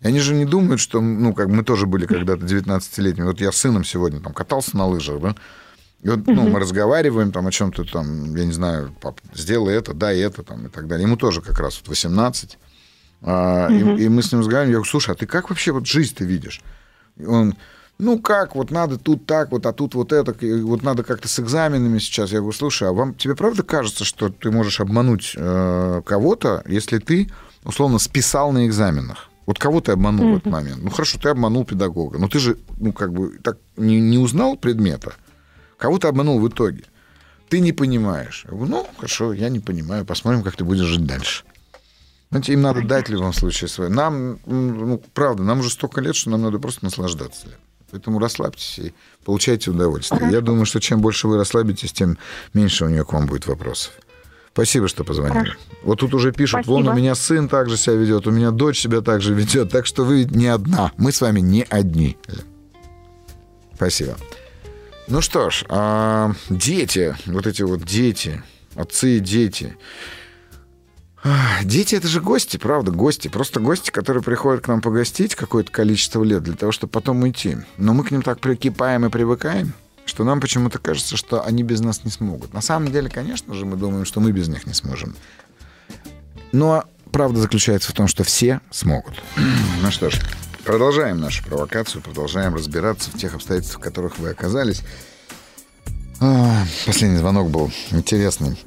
[0.00, 3.26] и они же не думают, что, ну, как мы тоже были когда-то 19-летними.
[3.26, 5.34] Вот я с сыном сегодня там катался на лыжах, да,
[6.02, 9.94] и вот, ну, мы разговариваем там о чем-то там, я не знаю, пап, сделай это,
[9.94, 11.06] дай это там и так далее.
[11.06, 12.58] Ему тоже как раз вот 18.
[13.22, 15.86] А, и, и мы с ним разговариваем, я говорю, слушай, а ты как вообще вот
[15.86, 16.60] жизнь ты видишь?
[17.16, 17.54] И он,
[17.98, 21.28] ну как, вот надо тут так, вот, а тут вот это, и вот надо как-то
[21.28, 22.32] с экзаменами сейчас.
[22.32, 26.98] Я говорю, слушай, а вам тебе правда кажется, что ты можешь обмануть э, кого-то, если
[26.98, 27.30] ты,
[27.64, 29.30] условно, списал на экзаменах?
[29.46, 30.82] Вот кого ты обманул в этот момент?
[30.82, 34.56] Ну хорошо, ты обманул педагога, но ты же, ну как бы, так не, не узнал
[34.56, 35.14] предмета.
[35.76, 36.84] Кого ты обманул в итоге?
[37.50, 38.44] Ты не понимаешь.
[38.46, 41.44] Я говорю, ну хорошо, я не понимаю, посмотрим, как ты будешь жить дальше.
[42.30, 43.90] Знаете, им надо дать в любом случае свое.
[43.90, 47.46] Нам, ну, правда, нам уже столько лет, что нам надо просто наслаждаться.
[47.94, 48.92] Поэтому расслабьтесь и
[49.24, 50.28] получайте удовольствие.
[50.32, 52.18] Я думаю, что чем больше вы расслабитесь, тем
[52.52, 53.92] меньше у нее к вам будет вопросов.
[54.52, 55.38] Спасибо, что позвонили.
[55.38, 55.58] Хорошо.
[55.84, 57.00] Вот тут уже пишут, вон у Спасибо.
[57.00, 60.02] меня сын так же себя ведет, у меня дочь себя так же ведет, так что
[60.02, 60.90] вы не одна.
[60.96, 62.16] Мы с вами не одни.
[63.76, 64.16] Спасибо.
[65.06, 68.42] Ну что ж, а, дети, вот эти вот дети,
[68.74, 69.76] отцы и дети.
[71.62, 73.28] Дети это же гости, правда, гости.
[73.28, 77.56] Просто гости, которые приходят к нам погостить какое-то количество лет для того, чтобы потом уйти.
[77.78, 79.72] Но мы к ним так прикипаем и привыкаем,
[80.04, 82.52] что нам почему-то кажется, что они без нас не смогут.
[82.52, 85.16] На самом деле, конечно же, мы думаем, что мы без них не сможем.
[86.52, 89.14] Но правда заключается в том, что все смогут.
[89.82, 90.20] Ну что ж,
[90.64, 94.82] продолжаем нашу провокацию, продолжаем разбираться в тех обстоятельствах, в которых вы оказались.
[96.20, 98.58] А, Последний звонок был интересный.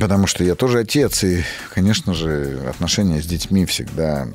[0.00, 1.42] Потому что я тоже отец, и,
[1.74, 4.28] конечно же, отношения с детьми всегда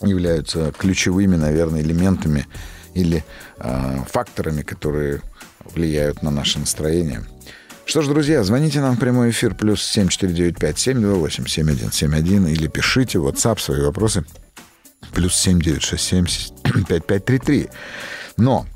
[0.00, 2.48] являются ключевыми, наверное, элементами
[2.94, 3.24] или
[3.58, 5.20] э, факторами, которые
[5.64, 7.22] влияют на наше настроение.
[7.84, 13.80] Что ж, друзья, звоните нам в прямой эфир плюс 7495-728-7171 или пишите в WhatsApp свои
[13.80, 14.24] вопросы
[15.12, 17.70] плюс 7967-5533.
[18.36, 18.66] Но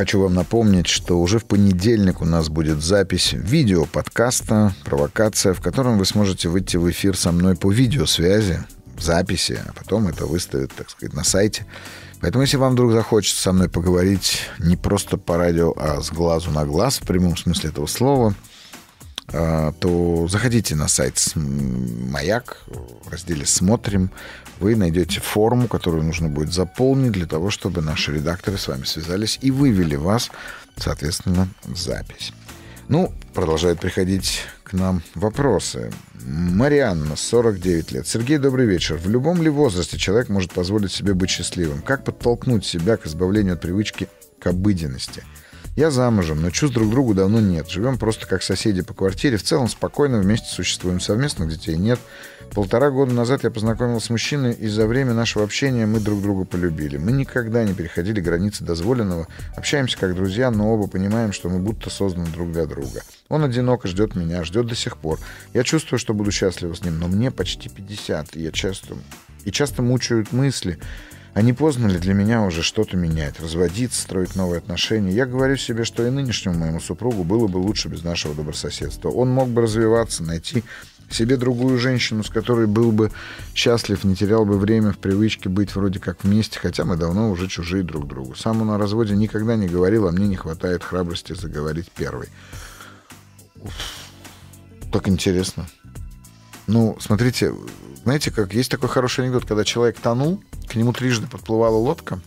[0.00, 5.60] Хочу вам напомнить, что уже в понедельник у нас будет запись видео подкаста «Провокация», в
[5.60, 8.64] котором вы сможете выйти в эфир со мной по видеосвязи,
[8.96, 11.66] в записи, а потом это выставят, так сказать, на сайте.
[12.22, 16.50] Поэтому, если вам вдруг захочется со мной поговорить не просто по радио, а с глазу
[16.50, 18.34] на глаз, в прямом смысле этого слова,
[19.30, 24.10] то заходите на сайт «Маяк», в разделе «Смотрим».
[24.58, 29.38] Вы найдете форму, которую нужно будет заполнить для того, чтобы наши редакторы с вами связались
[29.40, 30.30] и вывели вас,
[30.76, 32.32] соответственно, в запись.
[32.88, 35.92] Ну, продолжают приходить к нам вопросы.
[36.24, 38.06] Марианна, 49 лет.
[38.06, 38.96] Сергей, добрый вечер.
[38.96, 41.82] В любом ли возрасте человек может позволить себе быть счастливым?
[41.82, 44.08] Как подтолкнуть себя к избавлению от привычки
[44.40, 45.24] к обыденности?
[45.76, 47.68] Я замужем, но чувств друг другу давно нет.
[47.70, 49.36] Живем просто как соседи по квартире.
[49.36, 51.00] В целом спокойно вместе существуем.
[51.00, 52.00] Совместных детей нет.
[52.52, 56.44] Полтора года назад я познакомился с мужчиной, и за время нашего общения мы друг друга
[56.44, 56.96] полюбили.
[56.96, 61.90] Мы никогда не переходили границы дозволенного, общаемся как друзья, но оба понимаем, что мы будто
[61.90, 63.02] созданы друг для друга.
[63.28, 65.20] Он одиноко ждет меня, ждет до сих пор.
[65.54, 68.96] Я чувствую, что буду счастлива с ним, но мне почти 50, и я часто...
[69.44, 70.78] И часто мучают мысли,
[71.32, 75.12] а не поздно ли для меня уже что-то менять, разводиться, строить новые отношения?
[75.12, 79.10] Я говорю себе, что и нынешнему моему супругу было бы лучше без нашего добрососедства.
[79.10, 80.64] Он мог бы развиваться, найти
[81.08, 83.10] себе другую женщину, с которой был бы
[83.54, 87.48] счастлив, не терял бы время в привычке быть вроде как вместе, хотя мы давно уже
[87.48, 88.34] чужие друг другу.
[88.34, 92.28] Сам он на разводе никогда не говорил, а мне не хватает храбрости заговорить первой.
[93.56, 93.72] Уф,
[94.92, 95.66] так интересно.
[96.66, 97.52] Ну, смотрите,
[98.02, 102.20] знаете, как есть такой хороший анекдот, когда человек тонул, к нему трижды подплывала лодка,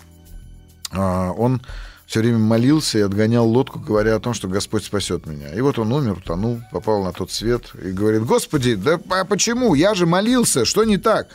[0.91, 1.61] а он
[2.05, 5.53] все время молился и отгонял лодку, говоря о том, что Господь спасет меня.
[5.53, 9.73] И вот он умер, утонул, попал на тот свет и говорит, Господи, да а почему?
[9.73, 11.27] Я же молился, что не так?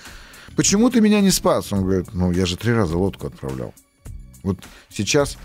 [0.54, 1.72] Почему ты меня не спас?
[1.72, 3.74] Он говорит, ну, я же три раза лодку отправлял.
[4.42, 4.58] Вот
[4.88, 5.36] сейчас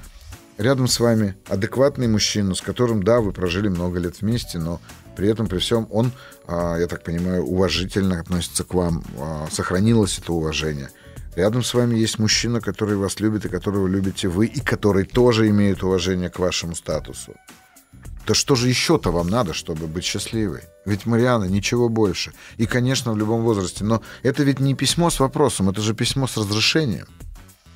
[0.58, 4.80] рядом с вами адекватный мужчина, с которым, да, вы прожили много лет вместе, но
[5.16, 6.12] при этом, при всем, он,
[6.48, 10.90] а, я так понимаю, уважительно относится к вам, а, сохранилось это уважение–
[11.36, 15.50] Рядом с вами есть мужчина, который вас любит и которого любите вы, и который тоже
[15.50, 17.34] имеет уважение к вашему статусу.
[18.26, 20.62] То что же еще-то вам надо, чтобы быть счастливой?
[20.86, 22.34] Ведь Мариана ничего больше.
[22.58, 23.84] И, конечно, в любом возрасте.
[23.84, 27.08] Но это ведь не письмо с вопросом, это же письмо с разрешением.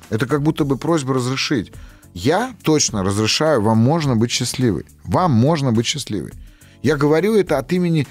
[0.08, 1.72] Это как будто бы просьба разрешить.
[2.14, 4.86] Я точно разрешаю, вам можно быть счастливой.
[5.04, 6.32] Вам можно быть счастливой.
[6.82, 8.06] Я говорю это от имени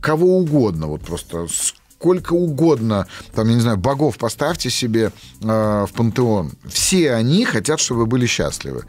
[0.00, 0.86] кого угодно.
[0.86, 6.52] Вот просто сколько угодно, там, я не знаю, богов поставьте себе э, в пантеон.
[6.68, 8.84] Все они хотят, чтобы вы были счастливы.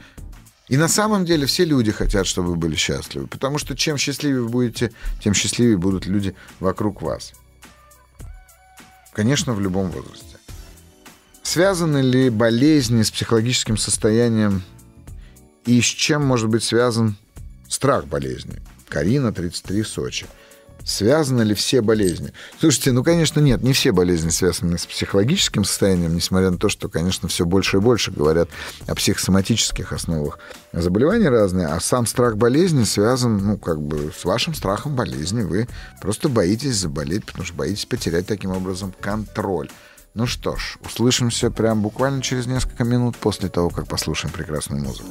[0.68, 3.28] И на самом деле все люди хотят, чтобы вы были счастливы.
[3.28, 4.92] Потому что чем счастливее вы будете,
[5.24, 7.34] тем счастливее будут люди вокруг вас.
[9.14, 10.38] Конечно, в любом возрасте.
[11.42, 14.62] Связаны ли болезни с психологическим состоянием
[15.66, 17.16] и с чем может быть связан
[17.70, 18.62] страх болезни?
[18.88, 20.26] Карина, 33, Сочи.
[20.84, 22.32] Связаны ли все болезни?
[22.60, 26.88] Слушайте, ну, конечно, нет, не все болезни связаны с психологическим состоянием, несмотря на то, что,
[26.88, 28.48] конечно, все больше и больше говорят
[28.88, 30.40] о психосоматических основах
[30.72, 35.42] заболеваний разные, а сам страх болезни связан, ну, как бы с вашим страхом болезни.
[35.42, 35.68] Вы
[36.02, 39.70] просто боитесь заболеть, потому что боитесь потерять таким образом контроль.
[40.14, 45.10] Ну что ж, услышимся прям буквально через несколько минут после того, как послушаем прекрасную музыку.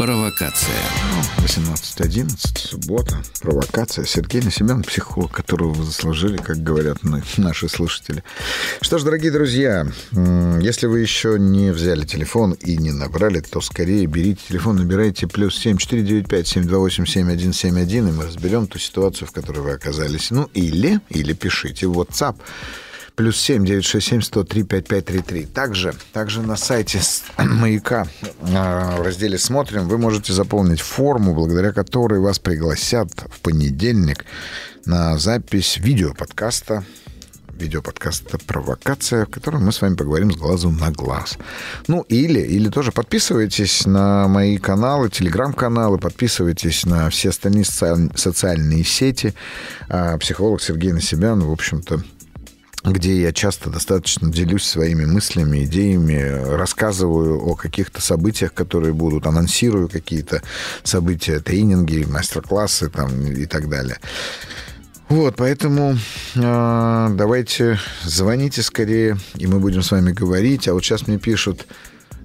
[0.00, 0.80] Провокация.
[1.44, 3.22] 18.11, суббота.
[3.42, 4.06] Провокация.
[4.06, 6.96] Сергей Насемян, психолог, которого вы заслужили, как говорят
[7.36, 8.24] наши слушатели.
[8.80, 9.86] Что ж, дорогие друзья,
[10.58, 15.58] если вы еще не взяли телефон и не набрали, то скорее берите телефон, набирайте плюс
[15.58, 20.30] 7 495 728 7171, и мы разберем ту ситуацию, в которой вы оказались.
[20.30, 22.36] Ну, или, или пишите в WhatsApp
[23.20, 25.44] плюс 7 967 103 5533.
[25.52, 27.02] Также, также на сайте
[27.38, 28.06] «Маяка»
[28.54, 34.24] а, в разделе «Смотрим» вы можете заполнить форму, благодаря которой вас пригласят в понедельник
[34.86, 36.82] на запись видеоподкаста
[37.52, 41.36] видеоподкаста «Провокация», в котором мы с вами поговорим с глазу на глаз.
[41.88, 49.34] Ну, или, или тоже подписывайтесь на мои каналы, телеграм-каналы, подписывайтесь на все остальные социальные сети.
[49.90, 52.02] А, психолог Сергей Насибян, в общем-то,
[52.84, 59.88] где я часто достаточно делюсь своими мыслями, идеями, рассказываю о каких-то событиях, которые будут, анонсирую
[59.88, 60.42] какие-то
[60.82, 63.98] события, тренинги, мастер-классы там, и так далее.
[65.08, 65.98] Вот, поэтому
[66.36, 70.68] э, давайте звоните скорее, и мы будем с вами говорить.
[70.68, 71.66] А вот сейчас мне пишут,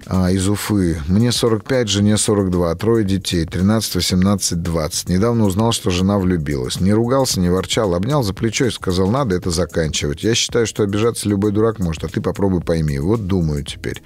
[0.08, 1.02] а, из Уфы.
[1.08, 5.08] Мне 45, жене 42, трое детей, 13, 18, 20.
[5.08, 6.80] Недавно узнал, что жена влюбилась.
[6.80, 10.22] Не ругался, не ворчал, обнял за плечо и сказал, надо это заканчивать.
[10.22, 12.98] Я считаю, что обижаться любой дурак может, а ты попробуй пойми.
[12.98, 14.02] Вот думаю теперь.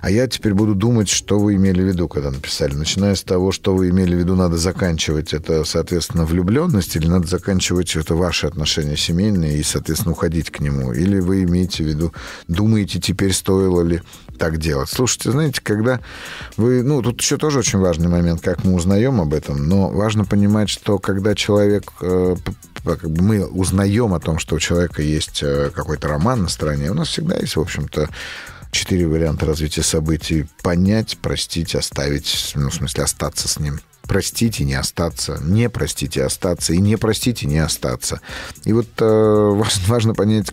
[0.00, 2.74] А я теперь буду думать, что вы имели в виду, когда написали.
[2.74, 5.34] Начиная с того, что вы имели в виду, надо заканчивать.
[5.34, 10.92] Это, соответственно, влюбленность или надо заканчивать это ваши отношения семейные и, соответственно, уходить к нему.
[10.92, 12.12] Или вы имеете в виду,
[12.48, 14.02] думаете, теперь стоило ли
[14.38, 14.88] так делать.
[14.88, 16.00] Слушайте, знаете, когда
[16.56, 16.82] вы...
[16.82, 20.68] Ну, тут еще тоже очень важный момент, как мы узнаем об этом, но важно понимать,
[20.68, 21.92] что когда человек...
[22.00, 22.36] Э,
[22.84, 26.90] как бы мы узнаем о том, что у человека есть э, какой-то роман на стороне,
[26.90, 28.08] у нас всегда есть, в общем-то,
[28.70, 30.46] четыре варианта развития событий.
[30.62, 33.80] Понять, простить, оставить, ну, в смысле, остаться с ним.
[34.02, 38.20] Простить и не остаться, не простить и остаться, и не простить и не остаться.
[38.64, 40.50] И вот э, важно понять,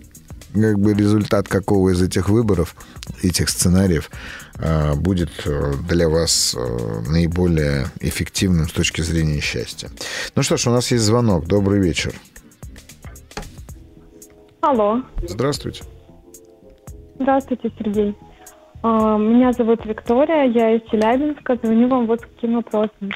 [0.62, 2.76] как бы результат какого из этих выборов,
[3.22, 4.10] этих сценариев
[4.58, 9.89] э, будет э, для вас э, наиболее эффективным с точки зрения счастья.
[10.36, 11.45] Ну что ж, у нас есть звонок.
[11.45, 12.14] Добрый вечер.
[14.62, 15.03] Алло.
[15.28, 15.84] Здравствуйте.
[17.20, 18.16] Здравствуйте, Сергей.
[18.82, 21.58] А, меня зовут Виктория, я из Челябинска.
[21.62, 23.12] Звоню вам вот с каким вопросом.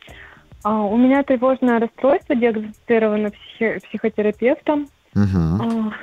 [0.63, 4.87] А, у меня тревожное расстройство диагностировано психотерапевтом.
[5.15, 5.93] Угу.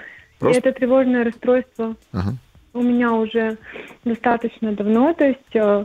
[0.43, 2.35] И это тревожное расстройство Ага.
[2.75, 3.57] у меня уже
[4.05, 5.85] достаточно давно, то есть э,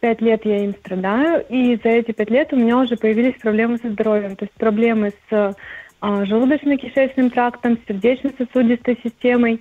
[0.00, 3.78] пять лет я им страдаю, и за эти пять лет у меня уже появились проблемы
[3.78, 5.56] со здоровьем, то есть проблемы с
[6.00, 9.60] а, желудочно-кишечным трактом, сердечно-сосудистой системой.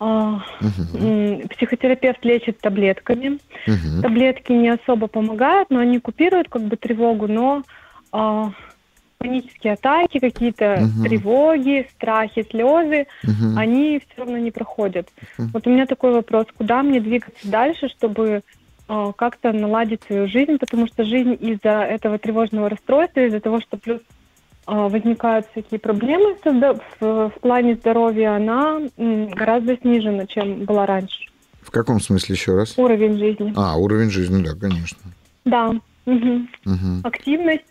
[0.00, 0.40] А,
[0.94, 3.38] м, Психотерапевт лечит таблетками.
[3.66, 4.02] Мгм.
[4.02, 7.62] Таблетки не особо помогают, но они купируют как бы тревогу, но
[8.10, 8.50] а,
[9.28, 11.02] панические атаки, какие-то Мгм.
[11.04, 13.58] тревоги, страхи, слезы, Мгм.
[13.58, 15.08] они все равно не проходят.
[15.38, 15.50] Мгм.
[15.52, 18.42] Вот у меня такой вопрос, куда мне двигаться дальше, чтобы
[18.90, 23.76] а, как-то наладить свою жизнь, потому что жизнь из-за этого тревожного расстройства, из-за того, что
[23.76, 24.00] плюс
[24.66, 30.86] а, возникают всякие проблемы здо- в, в плане здоровья, она м, гораздо снижена, чем была
[30.86, 31.24] раньше.
[31.60, 32.78] В каком смысле еще раз?
[32.78, 33.52] Уровень жизни.
[33.56, 34.98] А, уровень жизни, да, конечно.
[35.44, 35.74] Да.
[36.06, 36.48] Мгм.
[36.64, 37.00] Мгм.
[37.04, 37.66] Активность,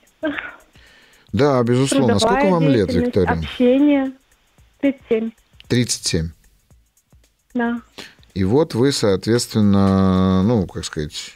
[1.34, 2.18] Да, безусловно.
[2.20, 3.32] трудовая Сколько вам лет, Виктория?
[3.32, 4.14] общение.
[4.82, 5.32] 37,
[5.68, 6.30] 37.
[7.54, 7.82] да.
[8.34, 11.36] И вот вы, соответственно, ну, как сказать,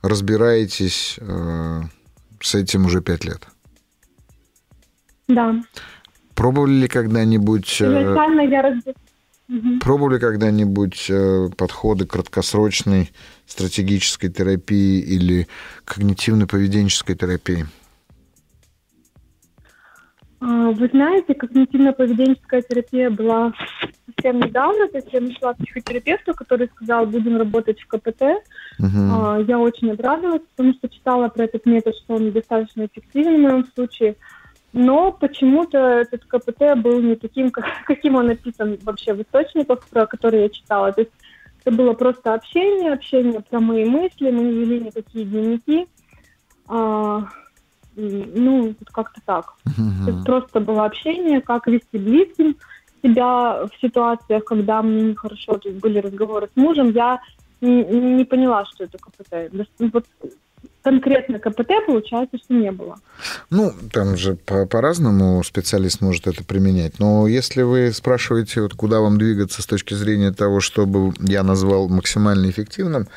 [0.00, 1.82] разбираетесь э,
[2.40, 3.46] с этим уже пять лет.
[5.28, 5.62] Да.
[6.34, 7.82] Пробовали ли когда-нибудь...
[7.82, 8.14] э,
[9.46, 9.78] я.
[9.80, 13.12] Пробовали когда-нибудь э, подходы краткосрочной
[13.46, 15.46] стратегической терапии или
[15.84, 17.66] когнитивно-поведенческой терапии?
[20.40, 23.52] А, Вы знаете, когнитивно-поведенческая терапия была
[24.06, 28.22] совсем недавно, то есть я нашла психотерапевта, который сказал, будем работать в КПТ.
[29.12, 33.40] А, Я очень обрадовалась, потому что читала про этот метод, что он достаточно эффективен в
[33.40, 34.16] моем случае.
[34.72, 40.06] Но почему-то этот КПТ был не таким, как- каким он написан вообще в источниках, про
[40.06, 40.92] которые я читала.
[40.92, 41.12] То есть
[41.64, 45.86] это было просто общение, общение про мои мысли, мы не вели никакие дневники.
[46.68, 47.24] А,
[47.96, 49.54] ну, как-то так.
[49.76, 50.24] Мгм.
[50.24, 52.56] просто было общение, как вести близким
[53.02, 57.20] себя в ситуациях, когда мне нехорошо, то есть были разговоры с мужем, я
[57.60, 59.90] не, не поняла, что это КПТ.
[59.92, 60.04] Вот
[60.82, 62.96] конкретно КПТ, получается, что не было.
[63.50, 66.98] Ну, там же по- по-разному специалист может это применять.
[66.98, 71.88] Но если вы спрашиваете, вот куда вам двигаться с точки зрения того, чтобы я назвал
[71.88, 73.08] максимально эффективным,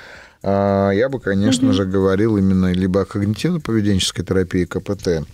[0.44, 5.26] я бы, конечно же, говорил именно либо о когнитивно-поведенческой терапии КПТ,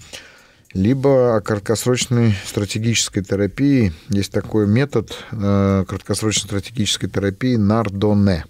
[0.74, 3.93] либо о краткосрочной стратегической терапии.
[4.10, 8.45] Есть такой метод э, краткосрочной стратегической терапии Нардоне.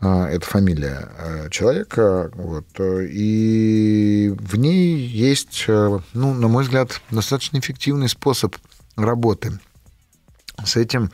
[0.00, 2.30] А, Это фамилия э, человека.
[2.34, 8.56] Вот, и в ней есть, э, ну, на мой взгляд, достаточно эффективный способ
[8.96, 9.58] работы
[10.64, 11.10] с этим.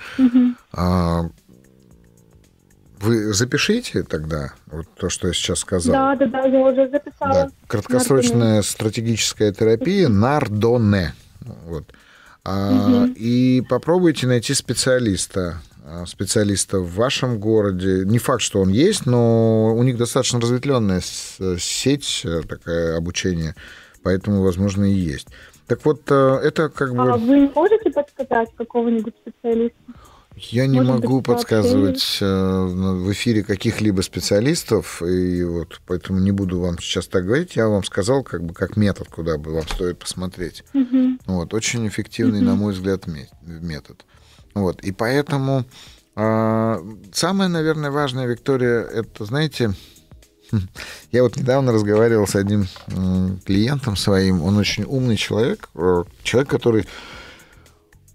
[0.72, 1.28] а,
[3.00, 5.92] Вы запишите тогда вот то, что я сейчас сказал.
[5.92, 7.32] Да, да, да, я уже записала.
[7.32, 11.14] Да, краткосрочная стратегическая терапия Нардоне.
[11.66, 11.84] Вот.
[12.44, 18.04] А, И попробуйте найти специалиста, а, специалиста в вашем городе.
[18.04, 23.54] Не факт, что он есть, но у них достаточно разветвленная с- сеть э, такая обучения,
[24.02, 25.28] поэтому, возможно, и есть.
[25.66, 27.02] Так вот, э, это как бы...
[27.12, 29.76] А вы не можете подсказать какого-нибудь специалиста?
[30.50, 36.20] Я не Может быть, могу по подсказывать э, в эфире каких-либо специалистов, и вот поэтому
[36.20, 37.56] не буду вам сейчас так говорить.
[37.56, 40.64] Я вам сказал, как бы как метод, куда бы вам стоит посмотреть.
[40.72, 41.20] Мгм.
[41.26, 44.04] Вот, очень эффективный, на мой взгляд, ме- метод.
[44.54, 45.64] Вот, и поэтому
[46.20, 46.82] а,
[47.12, 49.74] самое, наверное, важное, Виктория, это, знаете,
[51.12, 52.66] я вот недавно разговаривал с одним
[53.44, 56.86] клиентом своим, он очень умный человек, э, человек, который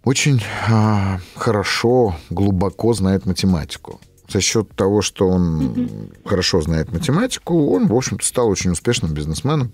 [0.03, 4.01] очень а, хорошо, глубоко знает математику.
[4.27, 9.71] За счет того, что он хорошо знает математику, он, в общем-то, стал очень успешным бизнесменом,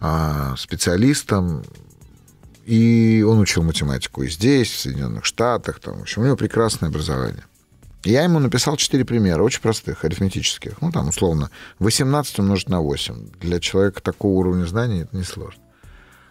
[0.00, 1.64] а, специалистом.
[2.64, 5.80] И он учил математику и здесь, в Соединенных Штатах.
[5.80, 7.44] Там, в общем, у него прекрасное образование.
[8.04, 10.80] Я ему написал четыре примера, очень простых, арифметических.
[10.80, 11.50] Ну, там, условно,
[11.80, 13.30] 18 умножить на 8.
[13.40, 15.60] Для человека такого уровня знаний это несложно.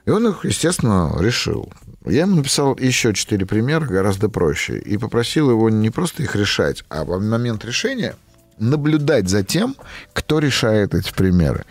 [0.06, 1.72] И он их, естественно, решил.
[2.06, 6.84] Я ему написал еще четыре примера, гораздо проще, и попросил его не просто их решать,
[6.90, 8.16] а в момент решения
[8.60, 9.76] наблюдать за тем,
[10.14, 11.66] кто решает эти примеры.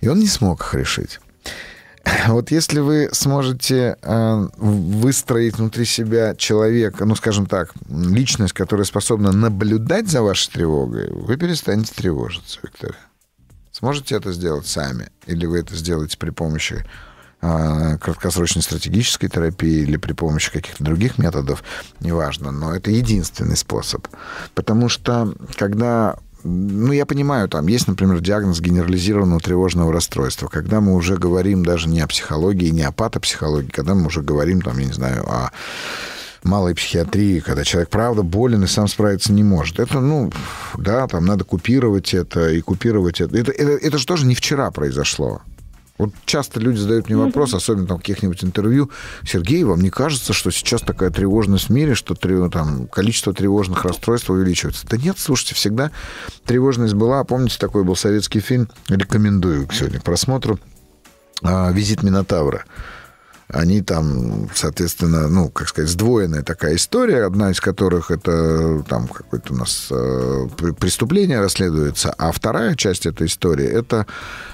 [0.00, 1.20] И он не смог их решить.
[2.28, 9.32] Вот если вы сможете э, выстроить внутри себя человека, ну, скажем так, личность, которая способна
[9.32, 12.96] наблюдать за вашей тревогой, вы перестанете тревожиться, Виктория.
[13.70, 15.10] Сможете это сделать сами?
[15.26, 16.84] Или вы это сделаете при помощи
[17.40, 21.62] краткосрочной стратегической терапии или при помощи каких-то других методов,
[22.00, 24.06] неважно, но это единственный способ.
[24.54, 30.94] Потому что когда ну, я понимаю, там есть, например, диагноз генерализированного тревожного расстройства, когда мы
[30.94, 34.86] уже говорим даже не о психологии, не о патопсихологии, когда мы уже говорим, там, я
[34.86, 35.50] не знаю, о
[36.42, 39.78] малой психиатрии, когда человек, правда, болен и сам справиться не может.
[39.78, 40.32] Это, ну,
[40.78, 43.36] да, там надо купировать это и купировать это.
[43.36, 45.42] Это, это, это же тоже не вчера произошло.
[46.00, 48.90] Вот часто люди задают мне вопрос, особенно там в каких-нибудь интервью,
[49.22, 54.30] Сергей, вам не кажется, что сейчас такая тревожность в мире, что там, количество тревожных расстройств
[54.30, 54.86] увеличивается?
[54.86, 55.90] Да нет, слушайте, всегда
[56.46, 57.22] тревожность была.
[57.24, 60.58] Помните, такой был советский фильм, рекомендую сегодня к просмотру,
[61.42, 62.64] «А, «Визит Минотавра»
[63.52, 69.54] они там, соответственно, ну, как сказать, сдвоенная такая история, одна из которых это там какое-то
[69.54, 70.48] у нас э,
[70.78, 74.06] преступление расследуется, а вторая часть этой истории это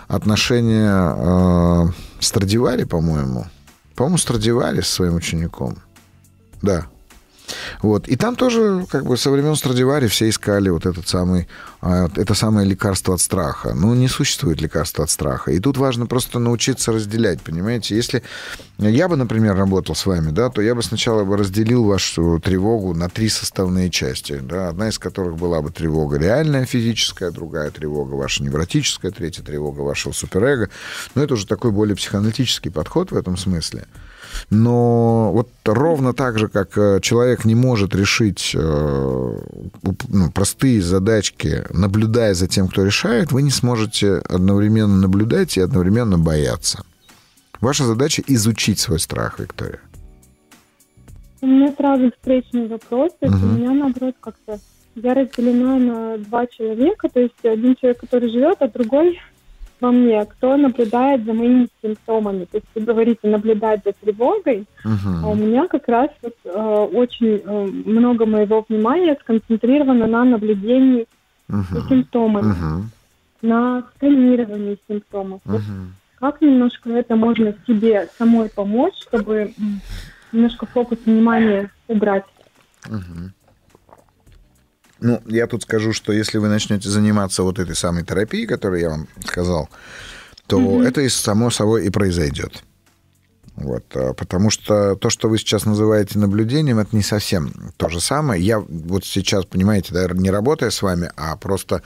[0.08, 3.46] отношения э, Страдивари, по-моему.
[3.94, 5.78] По-моему, Страдивари с своим учеником.
[6.62, 6.86] Да,
[7.82, 8.08] вот.
[8.08, 11.48] И там тоже, как бы, со времен Страдивари все искали вот этот самый,
[11.80, 13.74] а, это самое лекарство от страха.
[13.74, 15.52] Ну, не существует лекарства от страха.
[15.52, 17.96] И тут важно просто научиться разделять, понимаете?
[17.96, 18.22] Если
[18.78, 22.94] я бы, например, работал с вами, да, то я бы сначала бы разделил вашу тревогу
[22.94, 28.14] на три составные части, да, одна из которых была бы тревога реальная, физическая, другая тревога
[28.14, 30.68] ваша невротическая, третья тревога вашего суперэго.
[31.14, 33.86] Но это уже такой более психоаналитический подход в этом смысле.
[34.50, 39.38] Но вот ровно так же, как э, человек не может решить э,
[40.08, 46.18] ну, простые задачки, наблюдая за тем, кто решает, вы не сможете одновременно наблюдать и одновременно
[46.18, 46.82] бояться.
[47.60, 49.80] Ваша задача изучить свой страх, Виктория.
[51.40, 53.12] У меня сразу встречный вопрос.
[53.20, 53.32] Угу.
[53.32, 54.58] У меня, наоборот, как-то
[54.94, 57.08] я разделена на два человека.
[57.08, 59.20] То есть один человек, который живет, а другой
[59.80, 62.44] во мне, кто наблюдает за моими симптомами.
[62.44, 65.22] То есть вы говорите наблюдать за тревогой, uh-huh.
[65.22, 71.06] а у меня как раз вот, э, очень э, много моего внимания сконцентрировано на наблюдении
[71.48, 71.64] uh-huh.
[71.70, 72.82] за симптомами, uh-huh.
[73.42, 75.40] на сканировании симптомов.
[75.44, 75.52] Uh-huh.
[75.52, 75.62] Вот
[76.18, 79.52] как немножко это можно себе самой помочь, чтобы
[80.32, 82.24] немножко фокус внимания убрать?
[82.86, 83.30] Uh-huh.
[85.00, 88.90] Ну, я тут скажу, что если вы начнете заниматься вот этой самой терапией, которую я
[88.90, 89.68] вам сказал,
[90.46, 90.88] то mm-hmm.
[90.88, 92.62] это и само собой и произойдет.
[93.56, 98.00] Вот, а, потому что то, что вы сейчас называете наблюдением, это не совсем то же
[98.00, 98.42] самое.
[98.42, 101.82] Я вот сейчас, понимаете, да, не работая с вами, а просто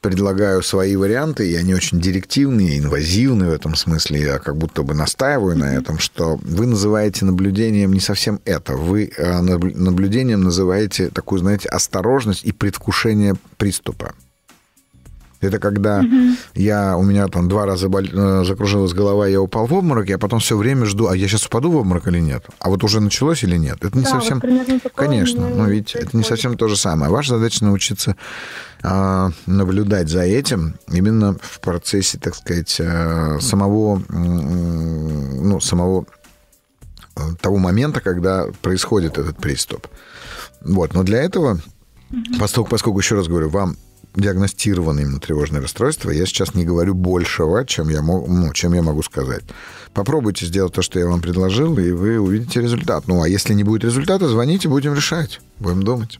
[0.00, 4.20] предлагаю свои варианты, и они очень директивные, инвазивные в этом смысле.
[4.20, 8.74] Я как будто бы настаиваю на этом, что вы называете наблюдением не совсем это.
[8.74, 14.14] Вы а, наблюдением называете такую, знаете, осторожность и предвкушение приступа.
[15.42, 16.36] Это когда угу.
[16.54, 18.04] я, у меня там два раза бол...
[18.04, 21.46] Э, закружилась голова, я упал в обморок, я потом все время жду, а я сейчас
[21.46, 22.46] упаду в обморок или нет?
[22.60, 23.84] А вот уже началось или нет?
[23.84, 24.40] Это не да, совсем...
[24.40, 27.10] Вот Конечно, но видите, это не совсем то же самое.
[27.10, 28.16] Ваша задача научиться
[28.82, 36.06] а, наблюдать за этим именно в процессе, так сказать, а, самого, ну, самого
[37.16, 39.88] э, того момента, когда происходит этот приступ.
[40.60, 41.60] Вот, но для этого,
[42.38, 43.76] поскольку, поскольку еще раз говорю, вам
[44.14, 46.10] диагностировано именно тревожное расстройство.
[46.10, 49.42] Я сейчас не говорю большего, чем я, мог, ну, чем я могу сказать.
[49.94, 53.04] Попробуйте сделать то, что я вам предложил, и вы увидите результат.
[53.06, 55.40] Ну, а если не будет результата, звоните, будем решать.
[55.58, 56.18] Будем думать.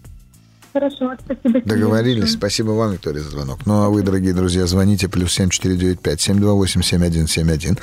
[0.73, 1.61] Хорошо, спасибо.
[1.65, 2.33] Договорились.
[2.33, 3.61] Спасибо вам, Виктория, за звонок.
[3.67, 7.79] Ну, а вы, дорогие друзья, звоните плюс 7495 728 7171.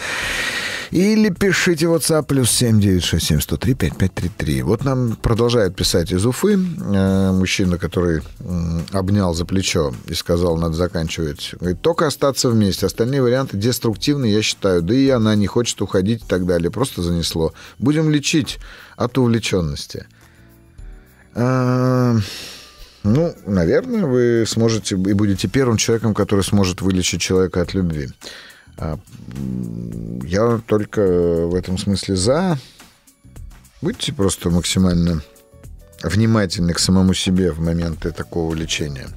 [0.92, 6.54] Или пишите WhatsApp плюс 7967 Вот нам продолжают писать из Уфы.
[6.54, 8.24] Э, мужчина, который
[8.92, 11.54] обнял за плечо и сказал, надо заканчивать.
[11.60, 12.88] Говорит, только остаться вместе.
[12.88, 14.82] Остальные варианты деструктивны, я считаю.
[14.82, 16.72] Да и она не хочет уходить и так далее.
[16.72, 17.54] Просто занесло.
[17.78, 18.58] Будем лечить
[18.96, 20.08] от увлеченности.
[21.36, 22.16] А,
[23.04, 28.10] ну, наверное, вы сможете и будете первым человеком, который сможет вылечить человека от любви.
[28.80, 28.98] А,
[30.24, 31.02] я только
[31.48, 32.58] в этом смысле за.
[33.82, 35.22] Будьте просто максимально
[36.02, 39.08] внимательны к самому себе в моменты такого лечения.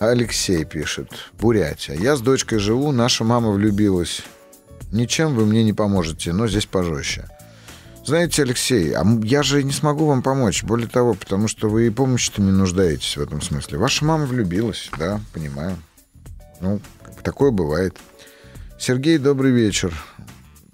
[0.00, 1.08] Алексей пишет.
[1.38, 1.94] Бурятия.
[1.94, 4.22] Я с дочкой живу, наша мама влюбилась.
[4.90, 7.28] Ничем вы мне не поможете, но здесь пожестче.
[8.04, 10.64] Знаете, Алексей, а я же не смогу вам помочь.
[10.64, 13.78] Более того, потому что вы и помощи-то не нуждаетесь в этом смысле.
[13.78, 15.76] Ваша мама влюбилась, да, понимаю.
[16.60, 16.80] Ну,
[17.22, 17.96] такое бывает.
[18.84, 19.94] Сергей, добрый вечер.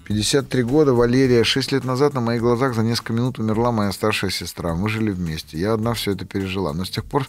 [0.07, 1.45] 53 года, Валерия.
[1.45, 4.75] 6 лет назад на моих глазах за несколько минут умерла моя старшая сестра.
[4.75, 5.59] Мы жили вместе.
[5.59, 6.73] Я одна все это пережила.
[6.73, 7.29] Но с тех пор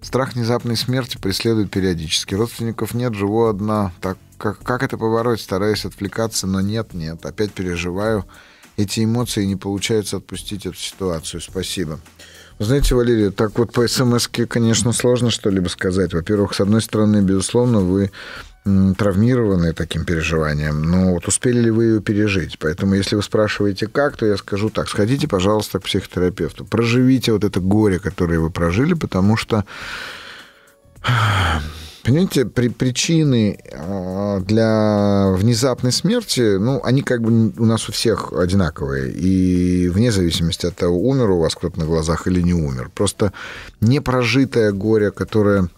[0.00, 2.36] страх внезапной смерти преследует периодически.
[2.36, 3.90] Родственников нет, живу одна.
[4.00, 5.40] Так как, как это побороть?
[5.40, 7.26] Стараюсь отвлекаться, но нет, нет.
[7.26, 8.24] Опять переживаю
[8.76, 11.40] эти эмоции, не получается отпустить эту ситуацию.
[11.40, 11.98] Спасибо.
[12.60, 16.14] Знаете, Валерия, так вот по смс конечно, сложно что-либо сказать.
[16.14, 18.12] Во-первых, с одной стороны, безусловно, вы
[18.96, 22.58] травмированы таким переживанием, но вот успели ли вы ее пережить?
[22.58, 27.44] Поэтому, если вы спрашиваете, как, то я скажу так, сходите, пожалуйста, к психотерапевту, проживите вот
[27.44, 29.64] это горе, которое вы прожили, потому что
[32.04, 38.32] Понимаете, при, причины а, для внезапной смерти, ну, они как бы у нас у всех
[38.32, 39.12] одинаковые.
[39.12, 42.90] И вне зависимости от того, умер у вас кто-то на глазах или не умер.
[42.94, 43.34] Просто
[43.82, 45.68] непрожитое горе, которое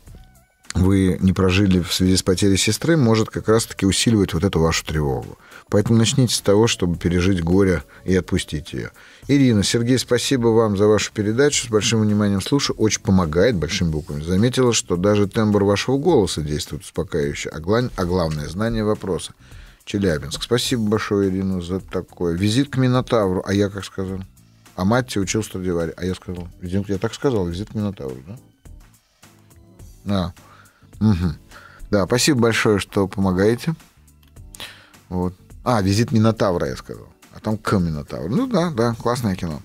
[0.74, 4.84] вы не прожили в связи с потерей сестры, может как раз-таки усиливать вот эту вашу
[4.84, 5.36] тревогу.
[5.68, 8.90] Поэтому начните с того, чтобы пережить горе и отпустить ее.
[9.28, 11.66] Ирина, Сергей, спасибо вам за вашу передачу.
[11.66, 12.76] С большим вниманием слушаю.
[12.76, 14.22] Очень помогает большими буквами.
[14.22, 17.50] Заметила, что даже тембр вашего голоса действует успокаивающе.
[17.50, 17.88] А, гла...
[17.94, 19.32] а главное, знание вопроса.
[19.84, 20.42] Челябинск.
[20.42, 22.34] Спасибо большое, Ирина, за такое.
[22.34, 23.42] Визит к Минотавру.
[23.46, 24.20] А я как сказал?
[24.74, 25.92] А Матти учил Страдивари.
[25.96, 26.48] А я сказал?
[26.62, 28.38] Я так сказал, визит к Минотавру, да?
[30.06, 30.32] А.
[31.00, 31.34] Угу.
[31.90, 33.74] Да, спасибо большое, что помогаете.
[35.08, 35.34] Вот.
[35.64, 37.08] А, визит Минотавра, я сказал.
[37.32, 38.28] А там к Минотавру.
[38.34, 39.60] Ну да, да, классное кино.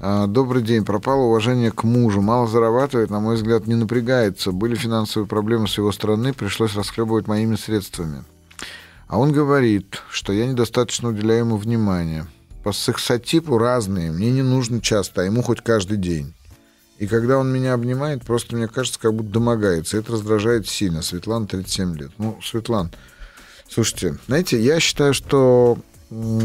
[0.00, 0.84] А, добрый день.
[0.84, 2.20] Пропало уважение к мужу.
[2.22, 4.52] Мало зарабатывает, на мой взгляд, не напрягается.
[4.52, 8.24] Были финансовые проблемы с его стороны, пришлось расхлебывать моими средствами.
[9.08, 12.26] А он говорит, что я недостаточно уделяю ему внимания.
[12.64, 14.10] По сексотипу разные.
[14.10, 16.34] Мне не нужно часто, а ему хоть каждый день.
[16.98, 19.98] И когда он меня обнимает, просто мне кажется, как будто домогается.
[19.98, 21.02] Это раздражает сильно.
[21.02, 22.10] Светлана, 37 лет.
[22.18, 22.90] Ну, Светлана,
[23.68, 25.78] Слушайте, знаете, я считаю, что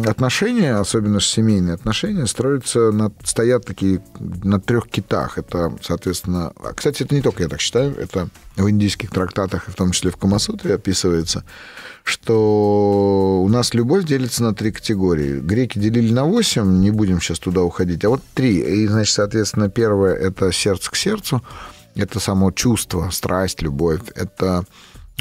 [0.08, 5.38] отношения, особенно семейные отношения, строятся на, стоят такие на трех китах.
[5.38, 6.52] Это, соответственно...
[6.64, 10.10] А, кстати, это не только я так считаю, это в индийских трактатах, в том числе
[10.10, 11.44] в Камасутре описывается,
[12.04, 15.40] что у нас любовь делится на три категории.
[15.40, 18.58] Греки делили на восемь, не будем сейчас туда уходить, а вот три.
[18.58, 21.44] И, значит, соответственно, первое— это сердце к сердцу,
[21.96, 24.02] это само чувство, страсть, любовь.
[24.16, 24.66] Это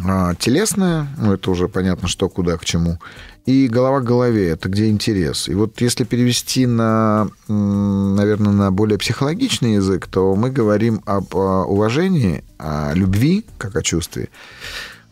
[0.02, 2.98] а, телесное, ну, это уже понятно, что, куда, к чему,
[3.46, 5.48] и голова к голове, это где интерес.
[5.48, 11.64] И вот если перевести на, наверное, на более психологичный язык, то мы говорим об а,
[11.64, 14.28] уважении, о любви, как о чувстве,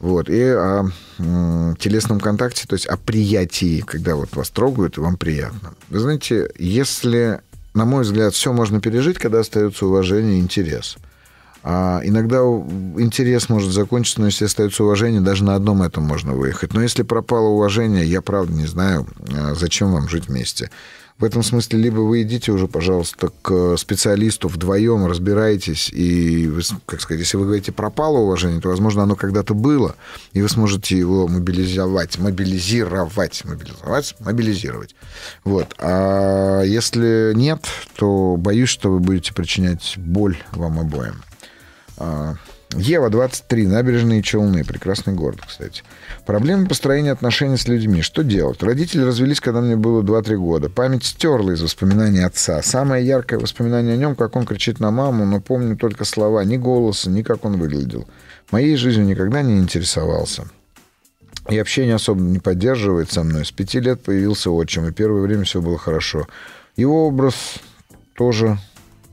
[0.00, 0.90] вот, и о
[1.78, 5.74] телесном контакте, то есть о приятии, когда вот вас трогают, и вам приятно.
[5.88, 7.40] Вы знаете, если,
[7.74, 10.96] на мой взгляд, все можно пережить, когда остается уважение и интерес–
[11.70, 16.72] а иногда интерес может закончиться, но если остается уважение, даже на одном этом можно выехать.
[16.72, 19.06] Но если пропало уважение, я правда не знаю,
[19.36, 20.70] а, зачем вам жить вместе.
[21.18, 26.50] В этом смысле либо вы идите уже, пожалуйста, к специалисту вдвоем, разбирайтесь, и,
[26.86, 29.94] как сказать, если вы говорите пропало уважение, то, возможно, оно когда-то было,
[30.32, 34.94] и вы сможете его мобилизовать, мобилизировать, мобилизовать, мобилизировать.
[35.44, 35.74] Вот.
[35.78, 37.66] А если нет,
[37.96, 41.16] то боюсь, что вы будете причинять боль вам обоим.
[41.98, 42.34] А,
[42.76, 44.64] Ева, 23, набережные Челны.
[44.64, 45.82] Прекрасный город, кстати.
[46.26, 48.02] Проблемы построения отношений с людьми.
[48.02, 48.62] Что делать?
[48.62, 50.68] Родители развелись, когда мне было 2-3 года.
[50.68, 52.62] Память стерла из воспоминаний отца.
[52.62, 56.56] Самое яркое воспоминание о нем, как он кричит на маму, но помню только слова, ни
[56.56, 58.06] голоса, ни как он выглядел.
[58.50, 60.44] Моей жизнью никогда не интересовался.
[61.48, 63.46] И общение особо не поддерживает со мной.
[63.46, 66.26] С пяти лет появился отчим, и первое время все было хорошо.
[66.76, 67.34] Его образ
[68.14, 68.58] тоже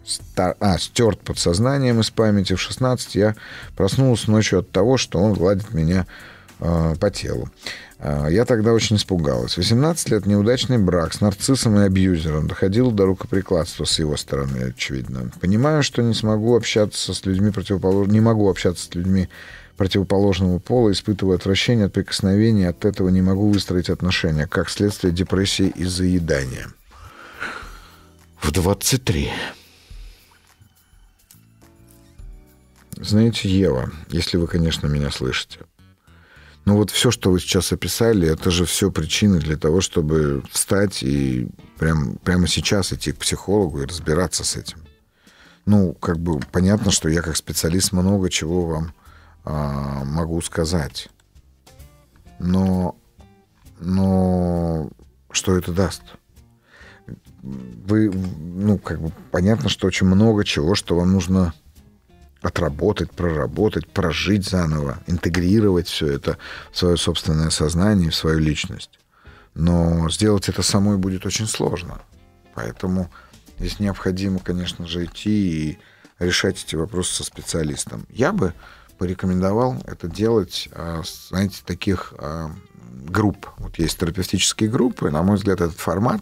[0.05, 0.55] стар...
[0.59, 2.53] а, стерт подсознанием из памяти.
[2.53, 3.35] В 16 я
[3.75, 6.05] проснулся ночью от того, что он гладит меня
[6.59, 7.49] э, по телу.
[7.99, 9.57] Э, я тогда очень испугалась.
[9.57, 12.47] 18 лет неудачный брак с нарциссом и абьюзером.
[12.47, 15.31] Доходил до рукоприкладства с его стороны, очевидно.
[15.41, 18.13] Понимаю, что не смогу общаться с людьми противоположными...
[18.13, 19.29] Не могу общаться с людьми
[19.77, 25.67] противоположного пола, испытываю отвращение от прикосновений, от этого не могу выстроить отношения, как следствие депрессии
[25.67, 26.67] и заедания.
[28.39, 29.31] В 23
[32.97, 35.59] Знаете, Ева, если вы, конечно, меня слышите,
[36.65, 41.03] ну вот все, что вы сейчас описали, это же все причины для того, чтобы встать
[41.03, 44.79] и прям, прямо сейчас идти к психологу и разбираться с этим.
[45.65, 48.93] Ну, как бы понятно, что я как специалист много чего вам
[49.43, 51.09] а, могу сказать.
[52.39, 52.95] Но,
[53.79, 54.89] но
[55.31, 56.01] что это даст?
[57.45, 61.53] вы, ну, как бы понятно, что очень много чего, что вам нужно
[62.45, 66.37] отработать, проработать, прожить заново, интегрировать все это
[66.71, 68.99] в свое собственное сознание, в свою личность.
[69.55, 72.01] Но сделать это самой будет очень сложно.
[72.53, 73.09] Поэтому
[73.57, 75.79] здесь необходимо, конечно же, идти и
[76.19, 78.05] решать эти вопросы со специалистом.
[78.09, 78.53] Я бы
[78.99, 82.51] порекомендовал это делать, а, знаете, таких а,
[83.07, 83.49] групп.
[83.57, 85.09] Вот есть терапевтические группы.
[85.09, 86.21] На мой взгляд, этот формат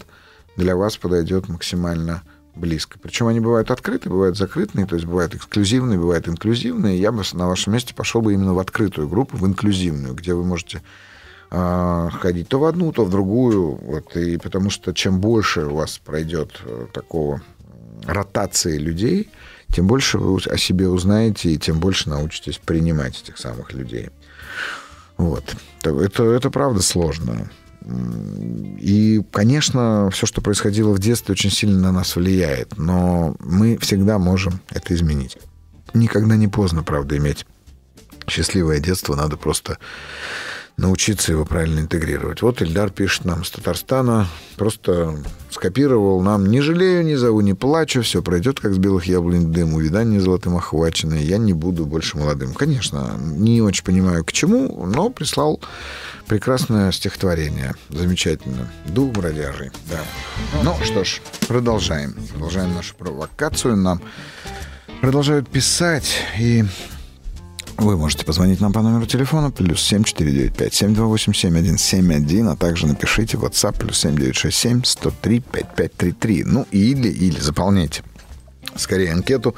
[0.55, 2.23] для вас подойдет максимально
[2.55, 2.99] близко.
[2.99, 6.99] Причем они бывают открытые, бывают закрытые, то есть бывают эксклюзивные, бывают инклюзивные.
[6.99, 10.43] Я бы на вашем месте пошел бы именно в открытую группу, в инклюзивную, где вы
[10.43, 10.81] можете
[11.51, 13.75] э, ходить то в одну, то в другую.
[13.75, 17.41] Вот, и потому что чем больше у вас пройдет э, такого
[18.05, 19.29] ротации людей,
[19.73, 24.09] тем больше вы о себе узнаете, и тем больше научитесь принимать этих самых людей.
[25.17, 25.43] Вот.
[25.81, 27.49] Это, это правда сложно.
[27.85, 34.19] И, конечно, все, что происходило в детстве, очень сильно на нас влияет, но мы всегда
[34.19, 35.37] можем это изменить.
[35.93, 37.45] Никогда не поздно, правда, иметь
[38.27, 39.77] счастливое детство, надо просто
[40.77, 42.41] научиться его правильно интегрировать.
[42.41, 45.17] Вот Ильдар пишет нам с Татарстана, просто
[45.51, 49.75] скопировал нам «Не жалею, не зову, не плачу, все пройдет, как с белых яблонь дым,
[49.75, 52.53] увидание золотым охвачено, я не буду больше молодым».
[52.53, 55.61] Конечно, не очень понимаю, к чему, но прислал
[56.27, 57.75] прекрасное стихотворение.
[57.89, 58.71] Замечательно.
[58.85, 59.99] Дух бродяжий, да.
[60.63, 62.15] Ну что ж, продолжаем.
[62.31, 63.75] Продолжаем нашу провокацию.
[63.75, 64.01] Нам
[65.01, 66.63] продолжают писать и
[67.81, 73.45] вы можете позвонить нам по номеру телефона плюс 7495 728 7171, а также напишите в
[73.45, 76.43] WhatsApp плюс 7967 103 5533.
[76.45, 78.03] Ну или, или заполняйте
[78.75, 79.55] скорее анкету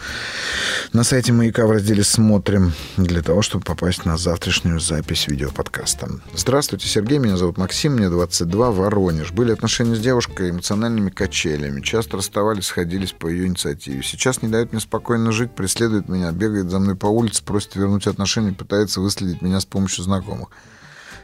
[0.94, 6.10] на сайте «Маяка» в разделе «Смотрим» для того, чтобы попасть на завтрашнюю запись видеоподкаста.
[6.34, 9.32] Здравствуйте, Сергей, меня зовут Максим, мне 22, Воронеж.
[9.32, 11.82] Были отношения с девушкой эмоциональными качелями.
[11.82, 14.04] Часто расставались, сходились по ее инициативе.
[14.04, 18.08] Сейчас не дает мне спокойно жить, преследует меня, бегает за мной по улице, просит вернуть
[18.08, 20.50] отношения, пытается выследить меня с помощью знакомых.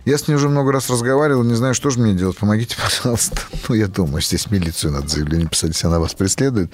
[0.04, 2.38] Я с ней уже много раз разговаривал, не знаю, что же мне делать.
[2.38, 3.42] Помогите, пожалуйста.
[3.70, 6.72] Ну, я думаю, здесь милицию надо заявление писать, если она вас преследует.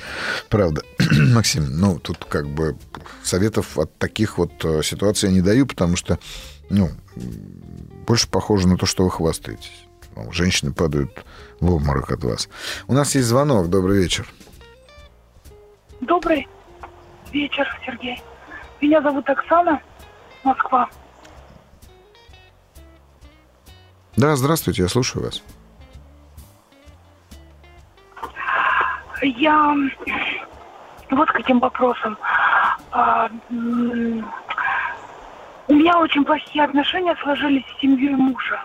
[0.49, 0.82] Правда.
[1.34, 2.78] Максим, ну, тут как бы
[3.23, 6.19] советов от таких вот э, ситуаций я не даю, потому что,
[6.69, 6.89] ну,
[8.07, 9.86] больше похоже на то, что вы хвастаетесь.
[10.32, 11.11] Женщины падают
[11.59, 12.49] в обморок от вас.
[12.88, 13.69] У нас есть звонок.
[13.69, 14.28] Добрый вечер.
[16.01, 16.47] Добрый
[17.32, 18.21] вечер, Сергей.
[18.82, 19.82] Меня зовут Оксана,
[20.43, 20.89] Москва.
[24.18, 25.43] Да, здравствуйте, я слушаю вас.
[29.22, 29.76] Я
[31.11, 32.18] вот каким вопросом.
[32.91, 33.53] А, у
[35.74, 38.59] меня очень плохие отношения сложились с семьей мужа.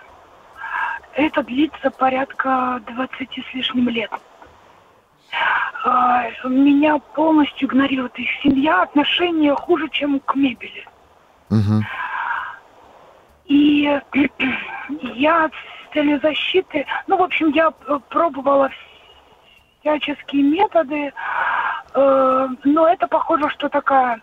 [1.14, 4.11] Это длится порядка 20 с лишним лет.
[5.84, 10.88] А, меня полностью игнорирует их семья, отношения хуже, чем к мебели.
[11.50, 11.84] Угу.
[13.53, 14.00] И
[15.14, 17.70] я с целью защиты, ну, в общем, я
[18.09, 18.70] пробовала
[19.80, 21.12] всяческие методы,
[21.94, 24.22] э, но это похоже, что такая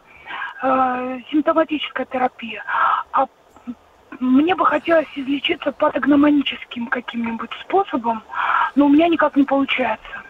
[0.63, 2.63] э, симптоматическая терапия.
[3.11, 3.27] А
[4.19, 8.23] мне бы хотелось излечиться патогномоническим каким-нибудь способом,
[8.73, 10.23] но у меня никак не получается.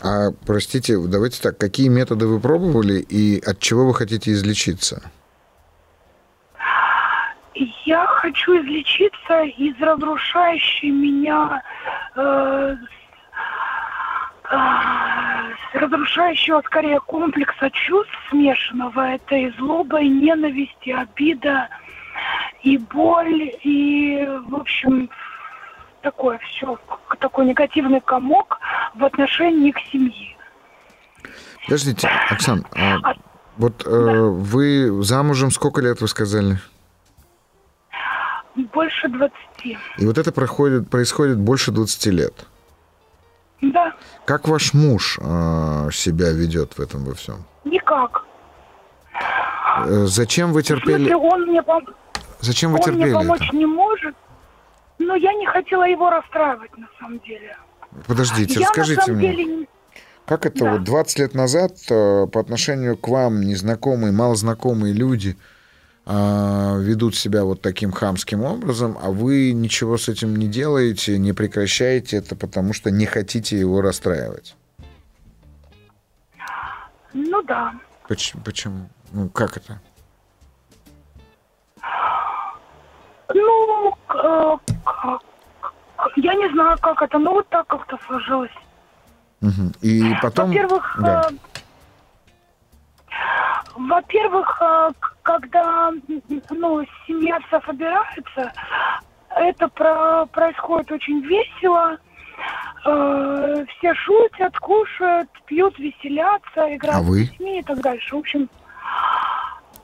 [0.00, 5.10] А, простите, давайте так, какие методы вы пробовали и от чего вы хотите излечиться?
[7.84, 11.62] Я хочу излечиться из разрушающей меня
[12.14, 12.76] э,
[14.50, 14.56] э,
[15.72, 19.14] разрушающего скорее комплекса чувств смешанного.
[19.14, 21.68] Это и злоба, и ненависть, и обида,
[22.62, 25.10] и боль, и, в общем,
[26.02, 26.78] такое все,
[27.18, 28.60] такой негативный комок
[28.94, 30.36] в отношении к семье.
[31.64, 33.14] Подождите, Оксан, а, а,
[33.56, 34.22] вот э, да.
[34.22, 36.58] вы замужем сколько лет, вы сказали?
[38.72, 39.32] Больше 20.
[39.98, 42.34] И вот это проходит, происходит больше 20 лет?
[43.60, 43.94] Да.
[44.24, 47.44] Как ваш муж э, себя ведет в этом во всем?
[47.64, 48.24] Никак.
[49.86, 51.12] Э, зачем вы терпели?
[51.12, 51.84] В он мне пом...
[52.40, 53.12] Зачем вы он терпели?
[53.12, 53.56] Он мне помочь это?
[53.56, 54.16] не может.
[54.98, 57.56] Но я не хотела его расстраивать на самом деле.
[58.06, 59.34] Подождите, я расскажите мне.
[59.34, 59.66] Деле...
[60.26, 60.72] Как это да.
[60.72, 65.36] вот 20 лет назад э, по отношению к вам незнакомые, малознакомые люди
[66.08, 72.16] ведут себя вот таким хамским образом, а вы ничего с этим не делаете, не прекращаете
[72.16, 74.56] это, потому что не хотите его расстраивать?
[77.12, 77.74] Ну да.
[78.08, 78.42] Почему?
[78.42, 78.88] почему?
[79.12, 79.80] Ну, как это?
[83.34, 83.94] Ну,
[86.16, 88.50] я не знаю, как это, но вот так как-то сложилось.
[89.42, 89.72] Угу.
[89.82, 90.48] И потом...
[90.48, 91.28] Во-первых, Да.
[91.30, 91.34] э,
[93.76, 94.90] во-первых, э,
[95.28, 95.92] когда
[96.48, 98.50] ну, семья вся собирается,
[99.36, 101.98] это про- происходит очень весело.
[102.86, 107.24] Э, все шутят, кушают, пьют, веселятся, играют А вы?
[107.24, 108.14] с детьми и так дальше.
[108.16, 108.48] В общем,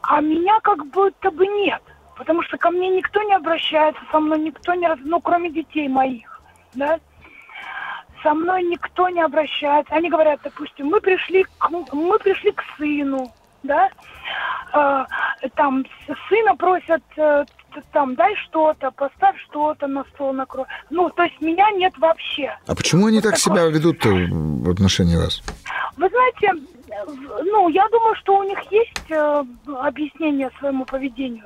[0.01, 1.82] а меня как будто бы нет.
[2.16, 4.86] Потому что ко мне никто не обращается, со мной никто не...
[4.88, 6.40] раз- Ну, кроме детей моих,
[6.72, 6.99] да?
[8.22, 9.92] Со мной никто не обращается.
[9.95, 13.30] Они говорят, допустим, мы пришли к, мы пришли к сыну,
[13.62, 13.90] да?
[14.72, 15.05] Э,
[15.57, 15.85] там
[16.29, 17.45] сына просят, э,
[17.93, 20.66] там, дай что-то, поставь что-то на стол, накрой.
[20.91, 22.57] Ну, то есть меня нет вообще.
[22.66, 23.57] А почему они Вот так такое.
[23.57, 25.43] себя ведут в отношении вас?
[25.97, 29.45] Вы знаете, э, ну, я думаю, что у них есть э,
[29.81, 31.45] объяснение своему поведению.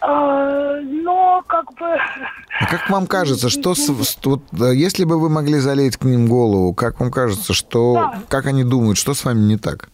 [0.00, 1.86] Э, но как бы...
[2.60, 3.88] А как вам кажется, что с-
[4.24, 8.18] вот, э, если бы вы могли залезть к ним голову, как вам кажется, что Да.
[8.28, 9.88] как они думают, что с вами не так?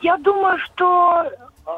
[0.00, 1.24] Я думаю, что...
[1.66, 1.70] э,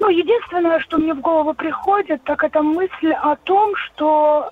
[0.00, 4.50] Ну, единственное, что мне в голову приходит, так это мысль о том, что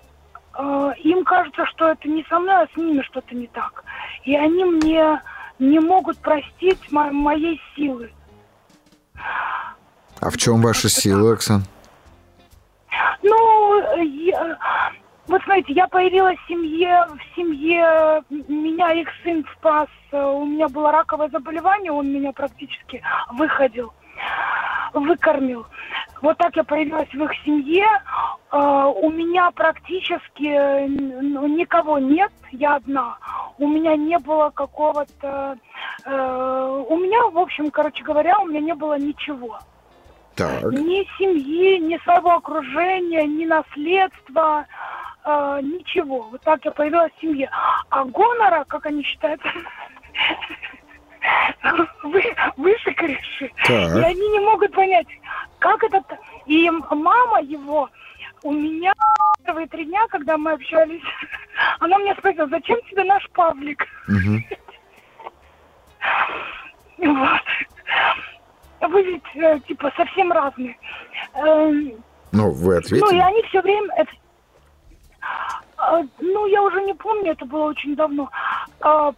[0.58, 3.84] э, им кажется, что это не со мной, а с ними что-то не так.
[4.24, 5.20] И они мне
[5.58, 8.12] не могут простить мо- моей силы.
[10.20, 11.64] А в чем ваша сила, Оксан?
[13.22, 14.58] Ну, я-
[15.26, 20.68] вот знаете, я появилась в семье, в семье, меня их сын спас, э, у меня
[20.68, 23.02] было раковое заболевание, он меня практически
[23.32, 23.92] выходил,
[24.92, 25.66] выкормил.
[26.20, 27.86] Вот так я появилась в их семье,
[28.52, 33.16] Э, у меня практически э, ну, никого нет, я одна.
[33.58, 35.56] У меня не было какого-то,
[36.04, 39.58] у меня, в общем, короче говоря, у меня не было ничего
[40.34, 40.64] Так.
[40.64, 44.66] ни семьи, ни своего окружения, ни наследства,
[45.24, 46.22] э, ничего.
[46.30, 47.50] Вот так я появилась в семье.
[47.90, 49.40] А гонора, как они считают,
[52.02, 53.50] вы- выше крыши.
[53.66, 53.96] Так.
[53.96, 55.06] И они не могут понять,
[55.58, 56.02] как это...
[56.46, 57.88] И мама его
[58.42, 58.92] у меня
[59.44, 61.02] первые три дня, когда мы общались,
[61.80, 63.86] она мне спросила, зачем тебе наш Павлик?
[64.08, 64.44] Мгм.
[66.98, 67.40] Вот.
[68.90, 70.76] Вы ведь, э, типа, совсем разные.
[71.34, 71.92] Эм,
[72.32, 73.18] Ну, вы ну, и ответили.
[73.20, 73.88] они все время...
[75.76, 78.30] А, ну, я уже не помню, это было очень давно.
[78.80, 79.12] А,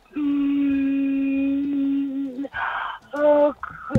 [3.16, 3.52] э,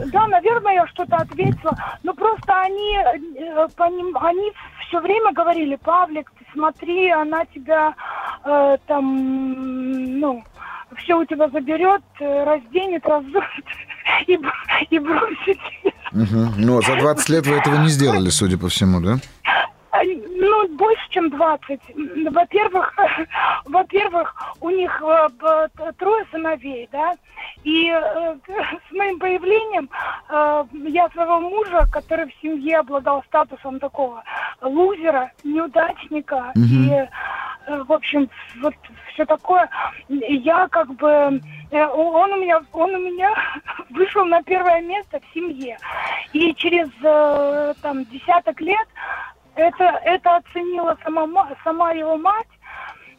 [0.08, 1.78] да, наверное, я что-то ответила.
[2.03, 4.51] Но просто они, э, поним- они
[4.88, 7.93] все время говорили, Павлик, ты смотри, она тебя
[8.43, 10.43] э, там, ну,
[10.97, 13.66] все у тебя заберет, э, разденет, разует
[14.28, 14.39] и,
[14.89, 15.60] и бросит.
[16.12, 16.53] Мгм.
[16.58, 19.18] Ну, за 20 лет вы этого не сделали, судя по всему, да?
[19.96, 21.80] А, Ну, больше, чем 20.
[21.96, 22.93] М, Во-первых,
[23.66, 25.68] во-первых, у них э,
[25.98, 27.14] трое сыновей, да,
[27.64, 28.36] и э,
[28.89, 29.89] с моим появлением
[30.30, 34.24] э, я своего мужа, который в семье обладал статусом такого
[34.62, 36.66] лузера, неудачника Мгм.
[36.68, 37.08] и,
[37.68, 38.30] в общем,
[38.62, 38.74] вот
[39.14, 39.70] все такое,
[40.10, 41.41] я как бы
[41.72, 43.34] он у меня он у меня
[43.89, 45.78] вышел на первое место в семье,
[46.34, 46.89] и через
[47.82, 48.88] там десяток лет
[49.56, 52.47] это, это оценила сама, ма- сама его мать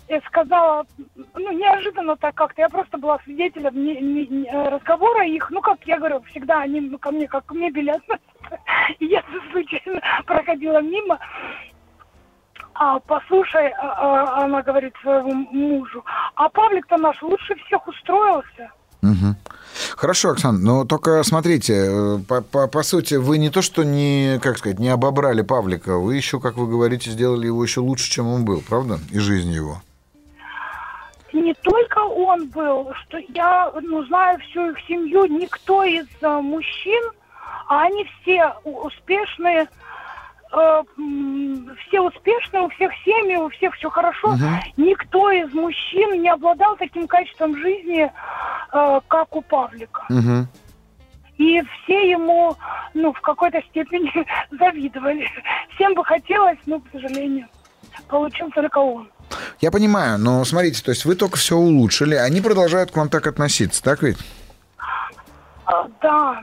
[0.09, 0.87] и сказала,
[1.34, 2.62] ну, неожиданно так как-то.
[2.62, 5.51] Я просто была свидетелем не- не- не- э, разговора их.
[5.51, 8.61] Ну, как я говорю, всегда они ко мне как к мебели относятся.
[9.01, 11.18] И я случайно проходила мимо.
[12.74, 18.70] А, послушай, а, а, она говорит своему мужу, а Павлик-то наш лучше всех устроился.
[19.03, 19.36] Мгм.
[19.97, 24.38] Хорошо, Оксан, но только смотрите, э, по, по- по сути, вы не то, что не,
[24.42, 28.26] как сказать, не обобрали Павлика, вы еще, как вы говорите, сделали его еще лучше, чем
[28.26, 28.99] он был, правда?
[29.11, 29.82] И жизнь его.
[31.32, 37.03] не только он был, что я ну, знаю всю их семью, никто из э, мужчин,
[37.68, 39.68] а они все успешные,
[40.53, 40.82] э,
[41.86, 44.32] все успешные, у всех семьи, у всех все хорошо.
[44.32, 44.61] Мгм.
[44.76, 48.11] Никто из мужчин не обладал таким качеством жизни,
[48.72, 50.05] э, как у Павлика.
[50.09, 50.49] Мгм.
[51.38, 52.57] И все ему,
[52.94, 54.11] ну, в какой-то степени
[54.59, 55.28] завидовали.
[55.74, 57.49] Всем бы хотелось, но, к сожалению,
[58.09, 59.11] получил только он.
[59.61, 63.26] Я понимаю, но смотрите, то есть вы только все улучшили, они продолжают к вам так
[63.26, 64.18] относиться, так ведь?
[65.66, 66.40] А, Да,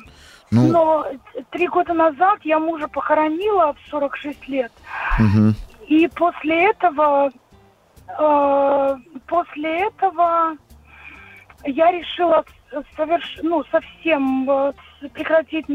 [0.53, 1.07] Ну, Но
[1.49, 4.71] три года назад я мужа похоронила в 46 лет.
[5.19, 5.55] мгм.
[5.87, 7.31] И после этого,
[8.07, 8.95] э,
[9.27, 10.57] после этого
[11.65, 12.45] я решила
[12.95, 13.39] соверш...
[13.41, 14.73] ну, совсем
[15.13, 15.65] прекратить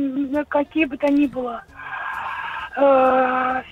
[0.49, 1.63] какие бы то ни было
[2.77, 3.63] э,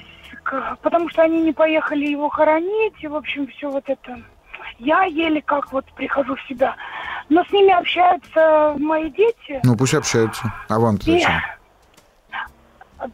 [0.82, 4.20] потому что они не поехали его хоронить, и, в общем, все вот это.
[4.78, 6.76] Я еле как вот прихожу в себя.
[7.28, 9.60] Но с ними общаются мои дети.
[9.64, 10.52] Ну, пусть общаются.
[10.68, 11.30] А вам-то зачем?
[11.30, 11.56] И...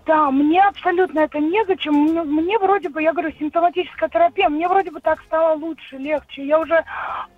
[0.06, 1.94] Да, мне абсолютно это незачем.
[1.94, 6.46] Мне, вроде бы, я говорю, симптоматическая терапия, мне вроде бы так стало лучше, легче.
[6.46, 6.84] Я уже,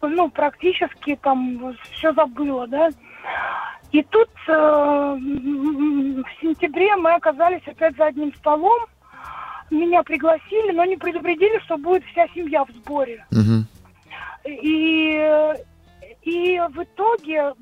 [0.03, 2.91] ну, практически там все забыла, да.
[3.93, 8.87] И тут э, в сентябре мы оказались опять за одним столом.
[9.71, 13.25] Меня пригласили, но не предупредили, что будет вся семья в сборе.
[13.31, 13.65] Угу.
[14.45, 15.55] И
[16.25, 17.53] и в итоге,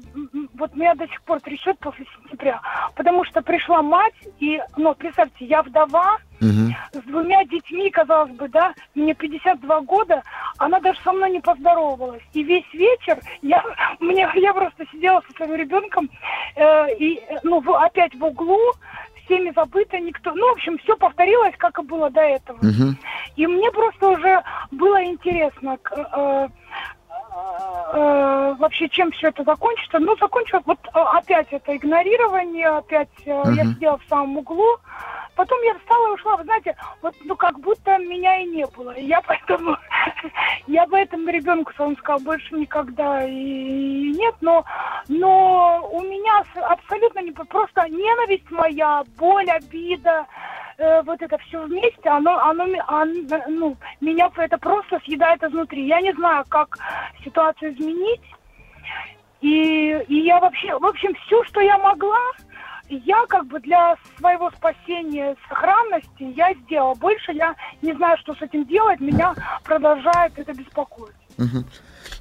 [0.54, 2.60] вот меня до сих пор трясет после сентября,
[2.94, 6.72] потому что пришла мать, и, ну, представьте, я вдова, угу.
[6.92, 10.22] с двумя детьми, казалось бы, да, мне 52 года,
[10.58, 12.22] она даже со мной не поздоровалась.
[12.34, 13.64] И весь вечер я,
[13.98, 16.08] мне, я просто сидела со своим ребенком,
[16.54, 18.60] э, и, ну, в, опять в углу,
[19.24, 20.32] всеми забыто, никто...
[20.34, 22.58] Ну, в общем, все повторилось, как и было до этого.
[22.58, 22.94] Угу.
[23.36, 26.48] И мне просто уже было интересно, э,
[27.92, 29.98] э, вообще чем все это закончится.
[29.98, 33.54] Ну, закончилось вот э, опять это игнорирование, опять э, uh-huh.
[33.54, 34.78] я сидела в самом углу.
[35.34, 38.90] Потом я встала и ушла, вы знаете, вот ну как будто меня и не было.
[38.90, 39.76] И я поэтому,
[40.66, 44.64] я бы этому ребенку своему сказала, больше никогда и нет, но,
[45.12, 50.26] но у меня абсолютно не просто ненависть моя, боль, обида,
[50.78, 53.12] э, вот это все вместе, оно, оно, оно,
[53.48, 55.86] ну, меня это просто съедает изнутри.
[55.86, 56.78] Я не знаю, как
[57.22, 58.22] ситуацию изменить.
[59.42, 62.20] И, и я вообще, в общем, все, что я могла,
[62.88, 66.94] я как бы для своего спасения, сохранности я сделала.
[66.94, 69.00] Больше я не знаю, что с этим делать.
[69.00, 69.34] Меня
[69.64, 71.14] продолжает это беспокоить.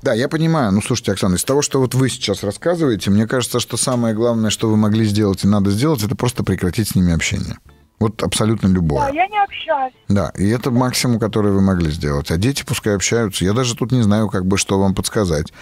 [0.01, 0.71] Да, я понимаю.
[0.71, 4.49] Ну, слушайте, Оксана, из того, что вот вы сейчас рассказываете, мне кажется, что самое главное,
[4.49, 7.57] что вы могли сделать и надо сделать, это просто прекратить с ними общение.
[7.99, 9.01] Вот абсолютно любое.
[9.01, 9.93] Да, я не общаюсь.
[10.09, 12.31] Да, и это максимум, который вы могли сделать.
[12.31, 13.45] А дети пускай общаются.
[13.45, 15.53] Я даже тут не знаю, как бы, что вам подсказать.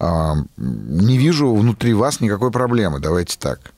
[0.00, 2.98] А, не вижу внутри вас никакой проблемы.
[2.98, 3.72] Давайте так.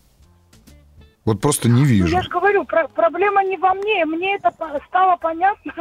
[1.25, 2.11] Вот просто не вижу.
[2.11, 4.53] Ну, я же говорю, про- проблема не во мне, мне это
[4.89, 5.73] стало понятно.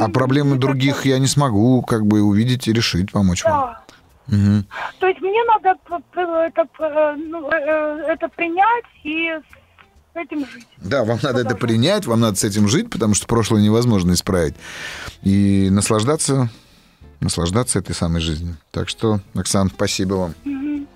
[0.00, 3.50] А проблемы других я не смогу как бы увидеть и решить, помочь да.
[3.50, 3.76] вам.
[4.28, 4.64] Угу.
[5.00, 5.76] То есть мне надо
[6.46, 9.30] это, ну, э, э, это принять и
[10.14, 10.66] с этим жить.
[10.78, 14.54] Да, вам надо это принять, вам надо с этим жить, потому что прошлое невозможно исправить.
[15.22, 16.50] И наслаждаться,
[17.20, 18.56] наслаждаться этой самой жизнью.
[18.70, 20.34] Так что, Оксан, спасибо вам.
[20.44, 20.86] Угу.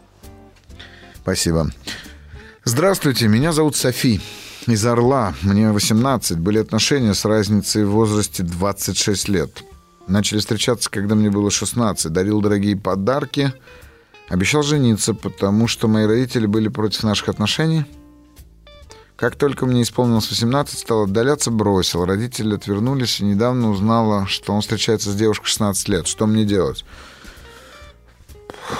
[1.17, 1.71] Спасибо.
[2.65, 4.21] Здравствуйте, меня зовут Софи
[4.67, 5.35] из Орла.
[5.43, 6.39] Мне 18.
[6.39, 9.63] Были отношения с разницей в возрасте 26 лет.
[10.09, 12.13] Начали встречаться, когда мне было 16.
[12.13, 13.53] Дарил дорогие подарки.
[14.29, 17.85] Обещал жениться, потому что мои родители были против наших отношений.
[19.17, 22.05] Как только мне исполнилось 18, стал отдаляться, бросил.
[22.05, 26.07] Родители отвернулись и недавно узнала, что он встречается с девушкой 16 лет.
[26.07, 26.85] Что мне делать?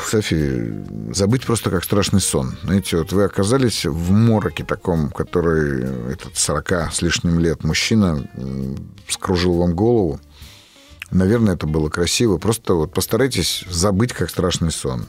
[0.05, 0.73] Софи,
[1.13, 2.57] забыть просто как страшный сон.
[2.63, 8.29] Знаете, вот вы оказались в мороке таком, который этот 40 с лишним лет мужчина
[9.09, 10.21] скружил вам голову.
[11.11, 12.39] Наверное, это было красиво.
[12.39, 15.07] Просто вот постарайтесь забыть как страшный сон.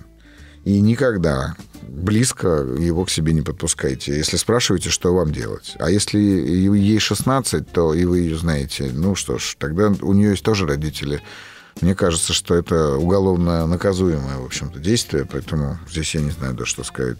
[0.63, 4.15] И никогда близко его к себе не подпускайте.
[4.15, 5.75] Если спрашиваете, что вам делать.
[5.79, 8.91] А если ей 16, то и вы ее знаете.
[8.93, 11.21] Ну что ж, тогда у нее есть тоже родители
[11.81, 16.71] мне кажется, что это уголовно наказуемое, в общем-то, действие, поэтому здесь я не знаю даже,
[16.71, 17.17] что сказать.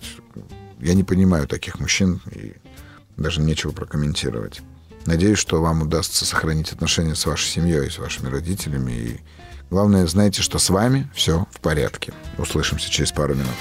[0.80, 2.54] Я не понимаю таких мужчин, и
[3.18, 4.62] даже нечего прокомментировать.
[5.06, 8.92] Надеюсь, что вам удастся сохранить отношения с вашей семьей, с вашими родителями.
[8.92, 9.20] И
[9.70, 12.14] главное, знайте, что с вами все в порядке.
[12.38, 13.56] Услышимся через пару минут.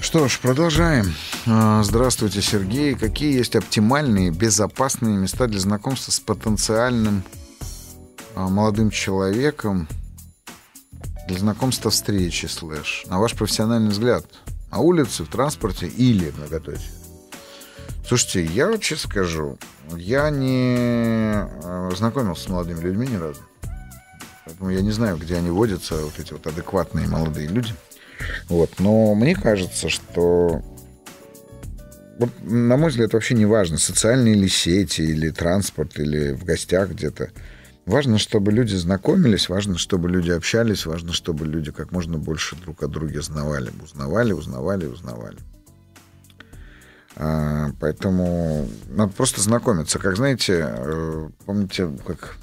[0.00, 1.14] Что ж, продолжаем.
[1.46, 2.94] А, здравствуйте, Сергей.
[2.94, 7.22] Какие есть оптимальные, безопасные места для знакомства с потенциальным
[8.34, 9.88] молодым человеком
[11.28, 14.24] для знакомства встречи, слэш, на ваш профессиональный взгляд,
[14.70, 16.92] на улице, в транспорте или многоточие?
[18.06, 19.58] Слушайте, я вот честно скажу,
[19.96, 23.40] я не а, знакомился с молодыми людьми ни разу.
[24.44, 27.74] Поэтому я не знаю, где они водятся, вот эти вот адекватные молодые люди.
[28.48, 28.80] Вот.
[28.80, 30.62] Но мне кажется, что
[32.18, 36.90] вот, на мой взгляд, вообще не важно, социальные ли сети, или транспорт, или в гостях
[36.90, 37.30] где-то.
[37.84, 42.82] Важно, чтобы люди знакомились, важно, чтобы люди общались, важно, чтобы люди как можно больше друг
[42.82, 45.38] о друге знавали, узнавали, узнавали, узнавали.
[47.16, 49.98] А, поэтому надо просто знакомиться.
[49.98, 52.36] Как знаете, э, помните, как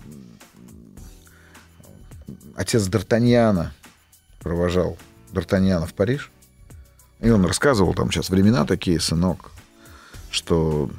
[2.56, 3.70] отец Д'Артаньяна
[4.40, 4.98] провожал
[5.32, 6.32] Д'Артаньяна в Париж?
[7.22, 9.52] И он рассказывал, там сейчас времена такие, сынок,
[10.32, 10.90] что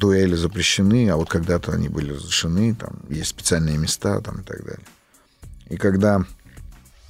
[0.00, 4.64] дуэли запрещены, а вот когда-то они были разрешены, там есть специальные места там и так
[4.64, 4.86] далее.
[5.68, 6.24] И когда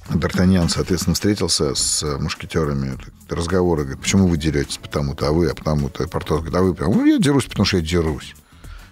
[0.09, 2.97] Д'Артаньян, соответственно, встретился с мушкетерами,
[3.29, 7.05] разговоры, говорит, почему вы деретесь потому-то, а вы, а потому-то, Портос говорит, а вы, ну,
[7.05, 8.35] я дерусь, потому что я дерусь.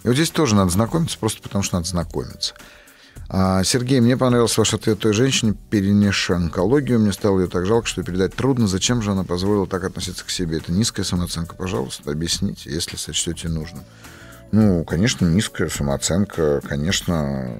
[0.03, 2.55] И вот здесь тоже надо знакомиться, просто потому что надо знакомиться.
[3.27, 6.99] А, Сергей, мне понравился ваш ответ той женщине, перенесшей онкологию.
[6.99, 8.67] Мне стало ее так жалко, что передать трудно.
[8.67, 10.57] Зачем же она позволила так относиться к себе?
[10.57, 13.83] Это низкая самооценка, пожалуйста, объясните, если сочтете нужным.
[14.51, 17.51] Ну, конечно, низкая самооценка, конечно,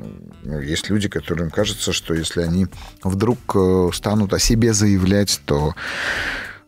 [0.44, 2.66] ну, есть люди, которым кажется, что если они
[3.04, 5.76] вдруг э, станут о себе заявлять, то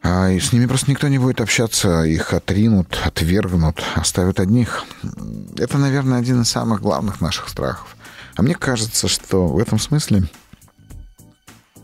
[0.04, 4.84] а, с ними просто никто не будет общаться, их отринут, отвергнут, оставят одних.
[5.58, 7.96] Это, наверное, один из самых главных наших страхов.
[8.42, 10.24] А мне кажется, что в этом смысле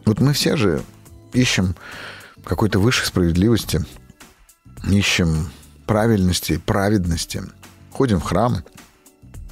[0.06, 0.82] вот мы все же
[1.32, 1.76] ищем
[2.44, 3.86] какой-то высшей справедливости,
[4.90, 5.52] ищем
[5.86, 7.44] правильности, праведности,
[7.92, 8.64] ходим в храмы,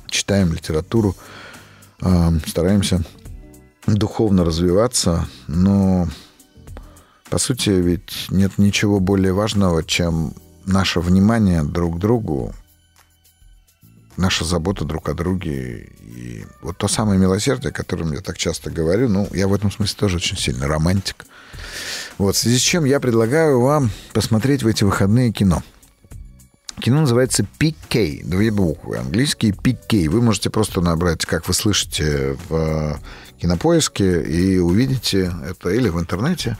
[0.07, 1.15] читаем литературу,
[2.01, 3.03] а, стараемся
[3.85, 6.07] духовно развиваться, но
[7.29, 10.33] по сути ведь нет ничего более важного, чем
[10.65, 12.55] наше внимание друг к другу,
[14.17, 15.89] наша забота друг о друге.
[16.01, 19.71] И вот то самое милосердие, о котором я так часто говорю, ну, я в этом
[19.71, 21.25] смысле тоже очень сильно романтик.
[22.17, 25.63] Вот, в связи с чем я предлагаю вам посмотреть в эти выходные кино.
[26.79, 30.09] Кино называется PK, две буквы, английский PK.
[30.09, 32.99] Вы можете просто набрать, как вы слышите, в
[33.39, 36.57] кинопоиске и увидите это или в интернете.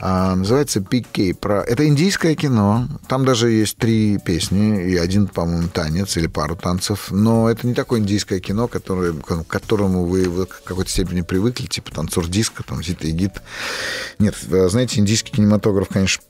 [0.00, 1.34] А, называется PK.
[1.34, 1.62] Про...
[1.62, 2.88] Это индийское кино.
[3.08, 7.10] Там даже есть три песни и один, по-моему, танец или пару танцев.
[7.10, 11.90] Но это не такое индийское кино, которое, к которому вы в какой-то степени привыкли, типа
[11.90, 13.42] танцор диска, там, Зита и Гит.
[14.18, 16.22] Нет, знаете, индийский кинематограф, конечно,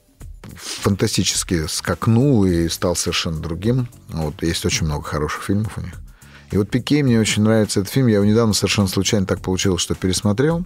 [0.55, 3.87] фантастически скакнул и стал совершенно другим.
[4.07, 5.93] Вот есть очень много хороших фильмов у них.
[6.51, 8.07] И вот «Пике» мне очень нравится этот фильм.
[8.07, 10.65] Я его недавно совершенно случайно так получилось, что пересмотрел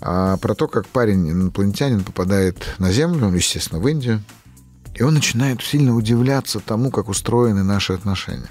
[0.00, 4.22] а про то, как парень, инопланетянин, попадает на Землю, ну, естественно, в Индию,
[4.94, 8.50] и он начинает сильно удивляться тому, как устроены наши отношения.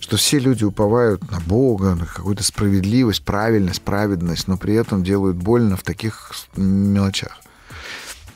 [0.00, 5.36] Что все люди уповают на Бога, на какую-то справедливость, правильность, праведность, но при этом делают
[5.36, 7.38] больно в таких мелочах.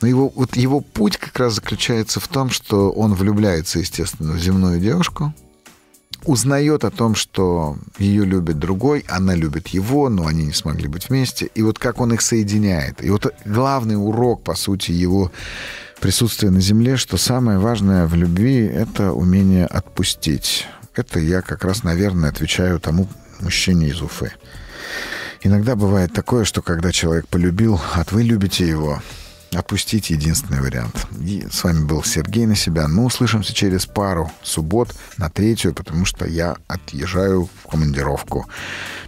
[0.01, 4.39] Но его, вот его путь как раз заключается в том, что он влюбляется, естественно, в
[4.39, 5.33] земную девушку–
[6.25, 11.09] узнает о том, что ее любит другой, она любит его, но они не смогли быть
[11.09, 11.49] вместе.
[11.55, 13.03] И вот как он их соединяет.
[13.03, 15.31] И вот главный урок, по сути, его
[15.99, 20.67] присутствия на Земле, что самое важное в любви— это умение отпустить.
[20.95, 23.07] Это я как раз, наверное, отвечаю тому
[23.39, 24.31] мужчине из Уфы.
[25.41, 29.01] Иногда бывает такое, что когда человек полюбил, а вы любите его,
[29.51, 31.07] Отпустить единственный вариант.
[31.19, 32.87] И с вами был Сергей на себя.
[32.87, 38.47] Мы услышимся через пару суббот на третью, потому что я отъезжаю в командировку.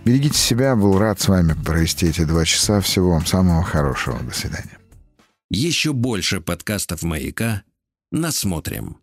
[0.04, 0.76] Берегите себя.
[0.76, 2.82] Был рад с вами провести эти два часа.
[2.82, 4.20] Всего вам самого хорошего.
[4.20, 4.78] До свидания.
[5.52, 7.64] Еще больше подкастов «Маяка»
[8.12, 8.98] насмотрим.